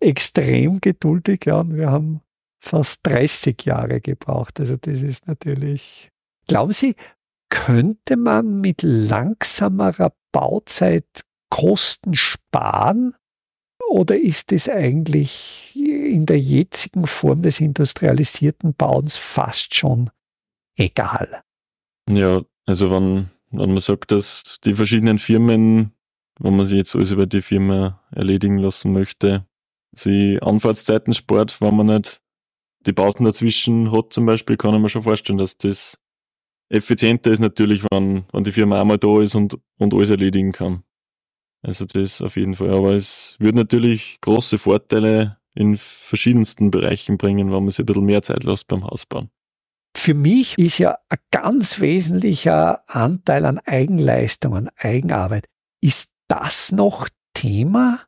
extrem 0.00 0.80
geduldig, 0.80 1.44
ja, 1.46 1.60
und 1.60 1.76
wir 1.76 1.90
haben 1.90 2.22
fast 2.58 3.00
30 3.04 3.64
Jahre 3.64 4.00
gebraucht. 4.00 4.60
Also 4.60 4.76
das 4.76 5.02
ist 5.02 5.26
natürlich. 5.26 6.10
Glauben 6.46 6.72
Sie, 6.72 6.94
könnte 7.48 8.16
man 8.16 8.60
mit 8.60 8.82
langsamerer 8.82 10.12
Bauzeit 10.32 11.06
Kosten 11.50 12.14
sparen? 12.14 13.14
Oder 13.88 14.16
ist 14.16 14.52
es 14.52 14.68
eigentlich 14.68 15.76
in 15.76 16.24
der 16.26 16.38
jetzigen 16.38 17.06
Form 17.06 17.42
des 17.42 17.60
industrialisierten 17.60 18.74
Bauens 18.74 19.16
fast 19.16 19.74
schon 19.74 20.10
egal? 20.76 21.42
Ja, 22.08 22.42
also 22.70 22.88
wenn, 22.92 23.30
wenn 23.50 23.70
man 23.70 23.80
sagt, 23.80 24.12
dass 24.12 24.58
die 24.64 24.74
verschiedenen 24.74 25.18
Firmen, 25.18 25.92
wenn 26.38 26.56
man 26.56 26.66
sich 26.66 26.78
jetzt 26.78 26.94
alles 26.94 27.10
über 27.10 27.26
die 27.26 27.42
Firma 27.42 28.00
erledigen 28.12 28.58
lassen 28.58 28.92
möchte, 28.92 29.44
sie 29.92 30.38
Anfahrtszeiten 30.40 31.12
spart, 31.12 31.60
wenn 31.60 31.74
man 31.74 31.86
nicht 31.86 32.22
die 32.86 32.92
Pausen 32.92 33.24
dazwischen 33.24 33.90
hat 33.90 34.12
zum 34.12 34.24
Beispiel, 34.24 34.56
kann 34.56 34.72
ich 34.74 34.80
mir 34.80 34.88
schon 34.88 35.02
vorstellen, 35.02 35.38
dass 35.38 35.56
das 35.56 35.98
effizienter 36.68 37.32
ist 37.32 37.40
natürlich, 37.40 37.82
wenn, 37.90 38.24
wenn 38.32 38.44
die 38.44 38.52
Firma 38.52 38.80
einmal 38.80 38.98
da 38.98 39.20
ist 39.20 39.34
und, 39.34 39.58
und 39.78 39.92
alles 39.92 40.10
erledigen 40.10 40.52
kann. 40.52 40.84
Also 41.62 41.86
das 41.86 42.22
auf 42.22 42.36
jeden 42.36 42.54
Fall. 42.54 42.70
Aber 42.70 42.94
es 42.94 43.36
würde 43.40 43.58
natürlich 43.58 44.18
große 44.20 44.58
Vorteile 44.58 45.38
in 45.56 45.76
verschiedensten 45.76 46.70
Bereichen 46.70 47.18
bringen, 47.18 47.52
wenn 47.52 47.64
man 47.64 47.70
sich 47.70 47.80
ein 47.80 47.86
bisschen 47.86 48.04
mehr 48.04 48.22
Zeit 48.22 48.44
lässt 48.44 48.68
beim 48.68 48.84
Hausbauen. 48.84 49.28
Für 49.96 50.14
mich 50.14 50.56
ist 50.58 50.78
ja 50.78 50.98
ein 51.08 51.18
ganz 51.30 51.80
wesentlicher 51.80 52.82
Anteil 52.88 53.44
an 53.44 53.58
Eigenleistung, 53.58 54.54
an 54.54 54.70
Eigenarbeit, 54.76 55.46
ist 55.80 56.10
das 56.28 56.72
noch 56.72 57.08
Thema 57.34 58.00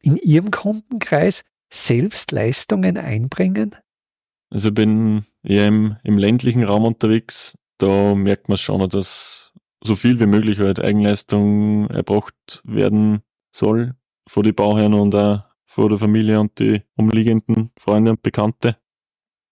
in 0.00 0.16
Ihrem 0.16 0.50
Kundenkreis? 0.50 1.42
Selbst 1.72 2.30
Leistungen 2.30 2.96
einbringen? 2.96 3.74
Also 4.50 4.70
bin 4.70 5.24
eher 5.42 5.66
im, 5.66 5.96
im 6.04 6.18
ländlichen 6.18 6.62
Raum 6.62 6.84
unterwegs. 6.84 7.58
Da 7.78 8.14
merkt 8.14 8.48
man 8.48 8.58
schon, 8.58 8.88
dass 8.88 9.52
so 9.82 9.96
viel 9.96 10.20
wie 10.20 10.26
möglich 10.26 10.60
halt 10.60 10.80
Eigenleistung 10.80 11.90
erbracht 11.90 12.62
werden 12.64 13.22
soll 13.54 13.94
vor 14.28 14.42
die 14.42 14.52
Bauherren 14.52 14.94
und 14.94 15.14
auch 15.14 15.44
vor 15.66 15.88
der 15.88 15.98
Familie 15.98 16.40
und 16.40 16.58
die 16.58 16.82
umliegenden 16.96 17.70
Freunde 17.76 18.12
und 18.12 18.22
Bekannte. 18.22 18.76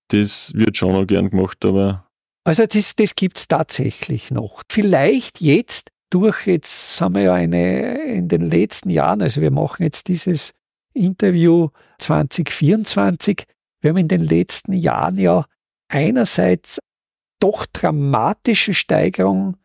Das 0.09 0.53
wird 0.55 0.77
schon 0.77 0.95
auch 0.95 1.07
gern 1.07 1.31
gemacht, 1.31 1.65
aber. 1.65 2.07
Also 2.45 2.67
das, 2.67 2.97
das 2.97 3.15
gibt's 3.15 3.49
tatsächlich 3.49 4.31
noch. 4.31 4.63
Vielleicht 4.69 5.41
jetzt 5.41 5.91
durch, 6.11 6.47
jetzt 6.47 7.01
haben 7.01 7.15
wir 7.15 7.23
ja 7.23 7.35
eine 7.35 8.03
in 8.05 8.29
den 8.29 8.43
letzten 8.43 8.91
Jahren, 8.91 9.23
also 9.23 9.41
wir 9.41 9.51
machen 9.51 9.83
jetzt 9.83 10.09
dieses 10.09 10.53
Interview 10.93 11.69
2024, 11.99 13.45
wir 13.81 13.91
haben 13.91 13.99
in 13.99 14.09
den 14.09 14.23
letzten 14.23 14.73
Jahren 14.75 15.19
ja 15.19 15.47
einerseits 15.89 16.79
doch 17.41 17.67
dramatische 17.67 18.75
Steigerung 18.75 19.57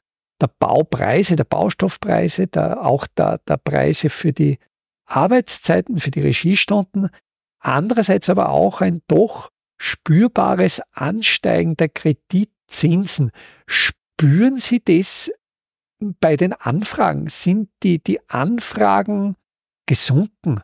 der 0.41 0.49
Baupreise, 0.59 1.35
der 1.35 1.43
Baustoffpreise, 1.43 2.47
der, 2.47 2.85
auch 2.85 3.07
der, 3.07 3.39
der 3.39 3.57
Preise 3.57 4.09
für 4.09 4.33
die 4.33 4.57
Arbeitszeiten, 5.05 5.97
für 5.97 6.11
die 6.11 6.21
Regiestunden, 6.21 7.09
andererseits 7.59 8.29
aber 8.29 8.49
auch 8.49 8.81
ein 8.81 9.01
doch 9.07 9.49
spürbares 9.77 10.81
Ansteigen 10.91 11.77
der 11.77 11.89
Kreditzinsen. 11.89 13.31
Spüren 13.65 14.57
Sie 14.57 14.83
das 14.83 15.31
bei 16.19 16.35
den 16.35 16.53
Anfragen? 16.53 17.27
Sind 17.27 17.69
die, 17.83 18.01
die 18.01 18.19
Anfragen 18.29 19.35
gesunken? 19.85 20.61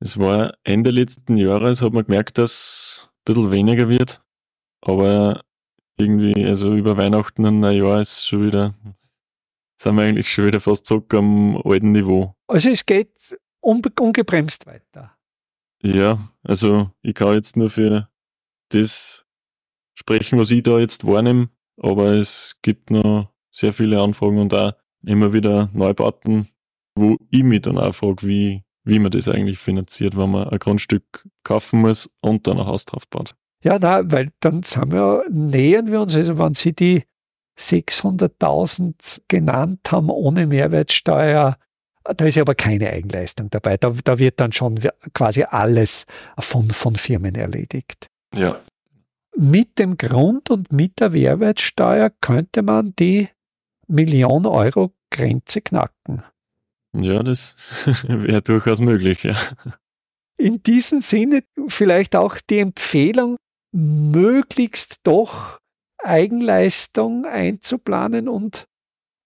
Es 0.00 0.18
war 0.18 0.54
Ende 0.64 0.90
letzten 0.90 1.36
Jahres, 1.36 1.82
hat 1.82 1.92
man 1.92 2.04
gemerkt, 2.04 2.38
dass 2.38 2.52
es 2.52 3.08
ein 3.08 3.34
bisschen 3.34 3.50
weniger 3.50 3.88
wird. 3.88 4.22
Aber 4.82 5.42
irgendwie, 5.96 6.44
also 6.44 6.74
über 6.74 6.96
Weihnachten 6.96 7.46
und 7.46 7.60
Neujahr 7.60 8.00
ist 8.00 8.26
schon 8.26 8.46
wieder, 8.46 8.74
sind 9.80 9.96
wir 9.96 10.02
eigentlich 10.02 10.32
schon 10.32 10.46
wieder 10.46 10.60
fast 10.60 10.86
zurück 10.86 11.14
am 11.14 11.56
alten 11.64 11.92
Niveau. 11.92 12.34
Also 12.46 12.68
es 12.68 12.84
geht 12.84 13.38
ungebremst 13.60 14.66
weiter. 14.66 15.16
Ja, 15.82 16.18
also 16.42 16.90
ich 17.02 17.14
kann 17.14 17.34
jetzt 17.34 17.56
nur 17.56 17.70
für 17.70 18.08
das 18.74 19.24
sprechen, 19.94 20.38
was 20.38 20.50
ich 20.50 20.62
da 20.62 20.78
jetzt 20.78 21.06
wahrnehme, 21.06 21.48
aber 21.80 22.12
es 22.12 22.56
gibt 22.62 22.90
noch 22.90 23.32
sehr 23.50 23.72
viele 23.72 24.00
Anfragen 24.00 24.38
und 24.38 24.52
auch 24.52 24.72
immer 25.04 25.32
wieder 25.32 25.70
Neubauten, 25.72 26.48
wo 26.96 27.16
ich 27.30 27.42
mich 27.42 27.62
dann 27.62 27.78
auch 27.78 27.94
frage, 27.94 28.26
wie, 28.26 28.64
wie 28.84 28.98
man 28.98 29.12
das 29.12 29.28
eigentlich 29.28 29.58
finanziert, 29.58 30.16
wenn 30.16 30.30
man 30.30 30.48
ein 30.48 30.58
Grundstück 30.58 31.26
kaufen 31.44 31.80
muss 31.80 32.10
und 32.20 32.46
dann 32.46 32.58
ein 32.58 32.66
Haus 32.66 32.84
drauf 32.84 33.06
baut. 33.08 33.34
Ja, 33.62 33.78
na, 33.80 34.02
weil 34.10 34.30
dann 34.40 34.62
sind 34.62 34.92
wir, 34.92 35.24
nähern 35.30 35.90
wir 35.90 36.00
uns, 36.00 36.14
also 36.14 36.38
wenn 36.38 36.54
Sie 36.54 36.74
die 36.74 37.04
600.000 37.58 39.22
genannt 39.28 39.80
haben 39.90 40.10
ohne 40.10 40.46
Mehrwertsteuer, 40.46 41.56
da 42.04 42.24
ist 42.26 42.36
aber 42.36 42.54
keine 42.54 42.90
Eigenleistung 42.90 43.48
dabei. 43.48 43.78
Da, 43.78 43.94
da 44.04 44.18
wird 44.18 44.38
dann 44.40 44.52
schon 44.52 44.78
quasi 45.14 45.44
alles 45.44 46.04
von, 46.38 46.70
von 46.70 46.96
Firmen 46.96 47.34
erledigt. 47.34 48.10
Ja. 48.36 48.60
Mit 49.36 49.78
dem 49.78 49.96
Grund 49.96 50.50
und 50.50 50.72
mit 50.72 51.00
der 51.00 51.10
Mehrwertsteuer 51.10 52.10
könnte 52.20 52.62
man 52.62 52.94
die 52.98 53.28
Million 53.88 54.46
Euro 54.46 54.92
Grenze 55.10 55.60
knacken. 55.60 56.22
Ja, 56.96 57.22
das 57.22 57.56
wäre 58.06 58.42
durchaus 58.42 58.80
möglich, 58.80 59.24
ja. 59.24 59.36
In 60.36 60.62
diesem 60.62 61.00
Sinne 61.00 61.44
vielleicht 61.68 62.16
auch 62.16 62.36
die 62.38 62.58
Empfehlung, 62.58 63.36
möglichst 63.72 65.00
doch 65.02 65.58
Eigenleistung 65.98 67.24
einzuplanen 67.24 68.28
und 68.28 68.66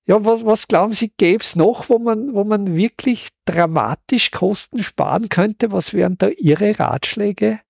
ja, 0.07 0.25
was, 0.25 0.47
was 0.47 0.69
glauben 0.69 0.95
Sie, 0.95 1.13
gäbe 1.19 1.43
es 1.43 1.55
noch, 1.55 1.91
wo 1.91 1.99
man, 1.99 2.33
wo 2.33 2.43
man 2.45 2.75
wirklich 2.75 3.29
dramatisch 3.45 4.31
Kosten 4.31 4.83
sparen 4.83 5.29
könnte? 5.29 5.71
Was 5.71 5.93
wären 5.93 6.17
da 6.17 6.29
Ihre 6.29 6.79
Ratschläge? 6.79 7.61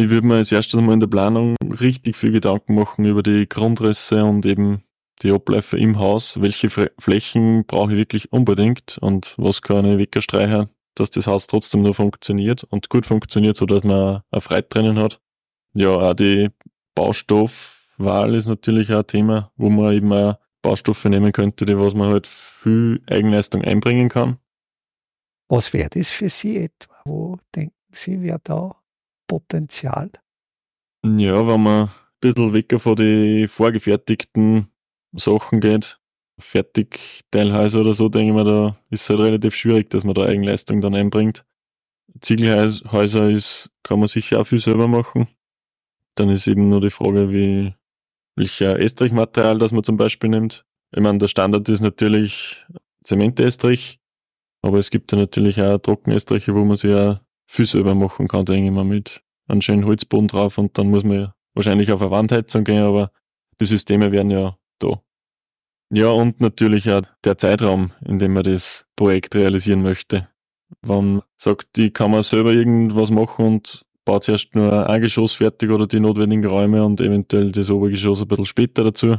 Ich 0.00 0.08
würde 0.08 0.26
mir 0.26 0.36
als 0.36 0.50
erstes 0.50 0.80
mal 0.80 0.94
in 0.94 1.00
der 1.00 1.08
Planung 1.08 1.56
richtig 1.78 2.16
viel 2.16 2.32
Gedanken 2.32 2.74
machen 2.74 3.04
über 3.04 3.22
die 3.22 3.46
Grundrisse 3.46 4.24
und 4.24 4.46
eben 4.46 4.82
die 5.20 5.30
Abläufe 5.30 5.76
im 5.76 5.98
Haus. 5.98 6.40
Welche 6.40 6.70
Flächen 6.70 7.66
brauche 7.66 7.92
ich 7.92 7.98
wirklich 7.98 8.32
unbedingt 8.32 8.96
und 9.02 9.34
was 9.36 9.60
kann 9.60 9.84
ich 9.84 9.98
wegstreichen, 9.98 10.70
dass 10.94 11.10
das 11.10 11.26
Haus 11.26 11.48
trotzdem 11.48 11.82
nur 11.82 11.92
funktioniert 11.92 12.64
und 12.64 12.88
gut 12.88 13.04
funktioniert, 13.04 13.58
so 13.58 13.66
dass 13.66 13.84
man 13.84 14.22
eine 14.30 14.40
Freude 14.40 14.68
drinnen 14.70 14.98
hat. 14.98 15.20
Ja, 15.74 15.90
auch 15.90 16.14
die 16.14 16.48
Baustoffwahl 16.94 18.34
ist 18.34 18.46
natürlich 18.46 18.94
auch 18.94 19.00
ein 19.00 19.06
Thema, 19.06 19.52
wo 19.56 19.68
man 19.68 19.92
eben 19.92 20.10
auch 20.14 20.38
Baustoffe 20.62 21.04
nehmen 21.04 21.32
könnte, 21.32 21.66
die 21.66 21.76
was 21.76 21.92
man 21.92 22.08
halt 22.08 22.26
viel 22.26 23.02
Eigenleistung 23.06 23.60
einbringen 23.60 24.08
kann. 24.08 24.38
Was 25.48 25.74
wäre 25.74 25.90
das 25.90 26.10
für 26.10 26.30
Sie 26.30 26.56
etwa? 26.56 26.94
Wo 27.04 27.36
denken 27.54 27.74
Sie, 27.92 28.22
wäre 28.22 28.40
da 28.42 28.79
Potenzial? 29.30 30.10
Ja, 31.04 31.46
wenn 31.46 31.62
man 31.62 31.84
ein 31.84 31.90
bisschen 32.20 32.52
weg 32.52 32.74
von 32.80 32.96
den 32.96 33.46
vorgefertigten 33.46 34.66
Sachen 35.12 35.60
geht, 35.60 36.00
Fertigteilhäuser 36.40 37.82
oder 37.82 37.94
so, 37.94 38.08
denke 38.08 38.30
ich 38.30 38.34
mir, 38.34 38.44
da 38.44 38.76
ist 38.90 39.02
es 39.02 39.08
halt 39.10 39.20
relativ 39.20 39.54
schwierig, 39.54 39.88
dass 39.90 40.02
man 40.02 40.14
da 40.14 40.24
Eigenleistung 40.24 40.80
dann 40.80 40.96
einbringt. 40.96 41.44
Ziegelhäuser 42.20 43.30
ist, 43.30 43.70
kann 43.84 44.00
man 44.00 44.08
sicher 44.08 44.40
auch 44.40 44.46
viel 44.48 44.58
selber 44.58 44.88
machen. 44.88 45.28
Dann 46.16 46.28
ist 46.28 46.48
eben 46.48 46.68
nur 46.68 46.80
die 46.80 46.90
Frage, 46.90 47.30
wie, 47.30 47.72
welcher 48.34 48.80
Estrichmaterial 48.80 49.58
das 49.58 49.70
man 49.70 49.84
zum 49.84 49.96
Beispiel 49.96 50.30
nimmt. 50.30 50.66
Ich 50.90 51.00
meine, 51.00 51.18
der 51.18 51.28
Standard 51.28 51.68
ist 51.68 51.82
natürlich 51.82 52.66
Zementestrich, 53.04 54.00
aber 54.60 54.78
es 54.78 54.90
gibt 54.90 55.12
ja 55.12 55.18
natürlich 55.18 55.62
auch 55.62 55.78
Trockenestriche, 55.78 56.52
wo 56.52 56.64
man 56.64 56.76
sich 56.76 56.90
ja 56.90 57.20
viel 57.50 57.66
selber 57.66 57.94
machen 57.96 58.28
kann, 58.28 58.44
denke 58.44 58.68
ich 58.68 58.72
mal, 58.72 58.84
mit 58.84 59.22
einem 59.48 59.60
schönen 59.60 59.84
Holzboden 59.84 60.28
drauf 60.28 60.56
und 60.56 60.78
dann 60.78 60.88
muss 60.88 61.02
man 61.02 61.32
wahrscheinlich 61.54 61.90
auf 61.90 62.00
eine 62.00 62.12
Wandheizung 62.12 62.62
gehen, 62.62 62.84
aber 62.84 63.10
die 63.60 63.64
Systeme 63.64 64.12
werden 64.12 64.30
ja 64.30 64.56
da. 64.78 65.02
Ja, 65.92 66.10
und 66.10 66.40
natürlich 66.40 66.88
auch 66.88 67.02
der 67.24 67.36
Zeitraum, 67.38 67.90
in 68.04 68.20
dem 68.20 68.34
man 68.34 68.44
das 68.44 68.86
Projekt 68.94 69.34
realisieren 69.34 69.82
möchte. 69.82 70.28
Wenn 70.82 71.14
man 71.14 71.22
sagt, 71.36 71.76
ich 71.76 71.92
kann 71.92 72.12
man 72.12 72.22
selber 72.22 72.52
irgendwas 72.52 73.10
machen 73.10 73.44
und 73.44 73.84
baut 74.04 74.22
zuerst 74.22 74.54
nur 74.54 74.88
ein 74.88 75.02
Geschoss 75.02 75.34
fertig 75.34 75.70
oder 75.70 75.88
die 75.88 75.98
notwendigen 75.98 76.46
Räume 76.46 76.84
und 76.84 77.00
eventuell 77.00 77.50
das 77.50 77.68
Obergeschoss 77.68 78.22
ein 78.22 78.28
bisschen 78.28 78.46
später 78.46 78.84
dazu. 78.84 79.16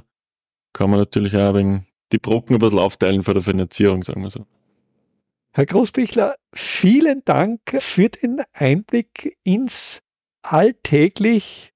Kann 0.71 0.89
man 0.89 0.99
natürlich 0.99 1.35
auch 1.35 1.53
wegen 1.53 1.85
die 2.13 2.17
Brocken 2.17 2.55
ein 2.55 2.59
bisschen 2.59 2.79
aufteilen 2.79 3.23
für 3.23 3.33
der 3.33 3.43
Finanzierung, 3.43 4.03
sagen 4.03 4.23
wir 4.23 4.29
so. 4.29 4.45
Herr 5.53 5.65
Großbichler, 5.65 6.35
vielen 6.53 7.25
Dank 7.25 7.59
für 7.79 8.07
den 8.07 8.41
Einblick 8.53 9.37
ins 9.43 10.01
alltäglich 10.43 11.73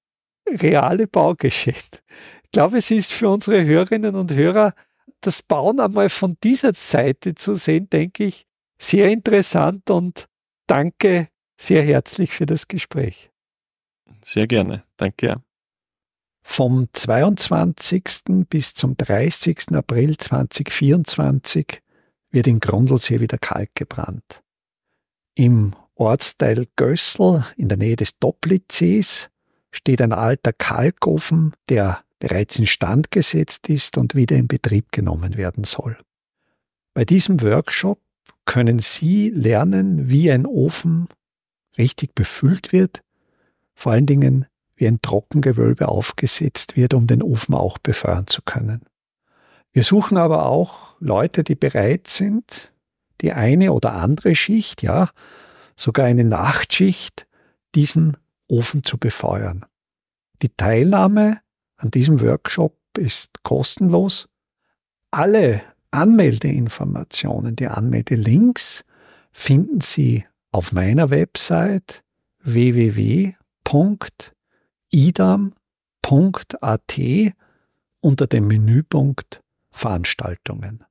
reale 0.47 1.07
Baugeschäft. 1.07 2.01
Ich 2.43 2.51
glaube, 2.51 2.77
es 2.77 2.89
ist 2.89 3.11
für 3.11 3.29
unsere 3.29 3.65
Hörerinnen 3.65 4.15
und 4.15 4.33
Hörer 4.33 4.73
das 5.19 5.41
Bauen 5.41 5.81
einmal 5.81 6.09
von 6.09 6.37
dieser 6.41 6.73
Seite 6.73 7.35
zu 7.35 7.55
sehen, 7.55 7.89
denke 7.89 8.23
ich, 8.23 8.45
sehr 8.79 9.09
interessant 9.09 9.89
und 9.89 10.27
danke 10.67 11.27
sehr 11.59 11.83
herzlich 11.83 12.31
für 12.31 12.45
das 12.45 12.69
Gespräch. 12.69 13.29
Sehr 14.23 14.47
gerne. 14.47 14.83
Danke. 14.95 15.41
Vom 16.43 16.87
22. 16.93 18.47
bis 18.47 18.73
zum 18.73 18.95
30. 18.95 19.73
April 19.73 20.15
2024 20.15 21.81
wird 22.35 22.47
in 22.47 22.59
Grundlsee 22.59 23.21
wieder 23.21 23.37
Kalk 23.37 23.73
gebrannt. 23.75 24.43
Im 25.35 25.73
Ortsteil 25.95 26.67
Gössel 26.75 27.45
in 27.55 27.69
der 27.69 27.77
Nähe 27.77 27.95
des 27.95 28.19
Doplitzsees 28.19 29.29
steht 29.71 30.01
ein 30.01 30.11
alter 30.11 30.51
Kalkofen, 30.51 31.53
der 31.69 32.03
bereits 32.19 32.59
instand 32.59 33.09
gesetzt 33.09 33.69
ist 33.69 33.97
und 33.97 34.15
wieder 34.15 34.35
in 34.35 34.49
Betrieb 34.49 34.91
genommen 34.91 35.37
werden 35.37 35.63
soll. 35.63 35.97
Bei 36.93 37.05
diesem 37.05 37.41
Workshop 37.41 38.01
können 38.43 38.79
Sie 38.79 39.29
lernen, 39.29 40.09
wie 40.09 40.29
ein 40.29 40.45
Ofen 40.45 41.07
richtig 41.77 42.15
befüllt 42.15 42.73
wird, 42.73 43.01
vor 43.73 43.93
allen 43.93 44.05
Dingen 44.05 44.45
wie 44.75 44.87
ein 44.87 45.01
Trockengewölbe 45.01 45.87
aufgesetzt 45.87 46.75
wird, 46.75 46.93
um 46.93 47.07
den 47.07 47.23
Ofen 47.23 47.55
auch 47.55 47.77
befeuern 47.77 48.27
zu 48.27 48.41
können. 48.41 48.81
Wir 49.75 49.83
suchen 49.83 50.17
aber 50.17 50.45
auch 50.45 50.95
Leute, 51.01 51.43
die 51.43 51.55
bereit 51.55 52.07
sind, 52.07 52.71
die 53.19 53.33
eine 53.33 53.73
oder 53.73 53.91
andere 53.91 54.33
Schicht, 54.33 54.81
ja, 54.81 55.09
sogar 55.75 56.05
eine 56.05 56.23
Nachtschicht, 56.23 57.27
diesen 57.75 58.15
Ofen 58.47 58.85
zu 58.85 58.97
befeuern. 58.97 59.65
Die 60.41 60.47
Teilnahme 60.55 61.41
an 61.75 61.91
diesem 61.91 62.21
Workshop 62.21 62.77
ist 62.97 63.43
kostenlos. 63.43 64.29
Alle 65.11 65.61
Anmeldeinformationen, 65.91 67.57
die 67.57 67.67
Anmeldelinks 67.67 68.85
finden 69.33 69.81
Sie 69.81 70.25
auf 70.53 70.71
meiner 70.71 71.09
Website 71.09 72.01
www.idam.at 72.39 73.35
unter 77.99 78.27
dem 78.27 78.47
Menüpunkt 78.47 79.41
Veranstaltungen. 79.75 80.85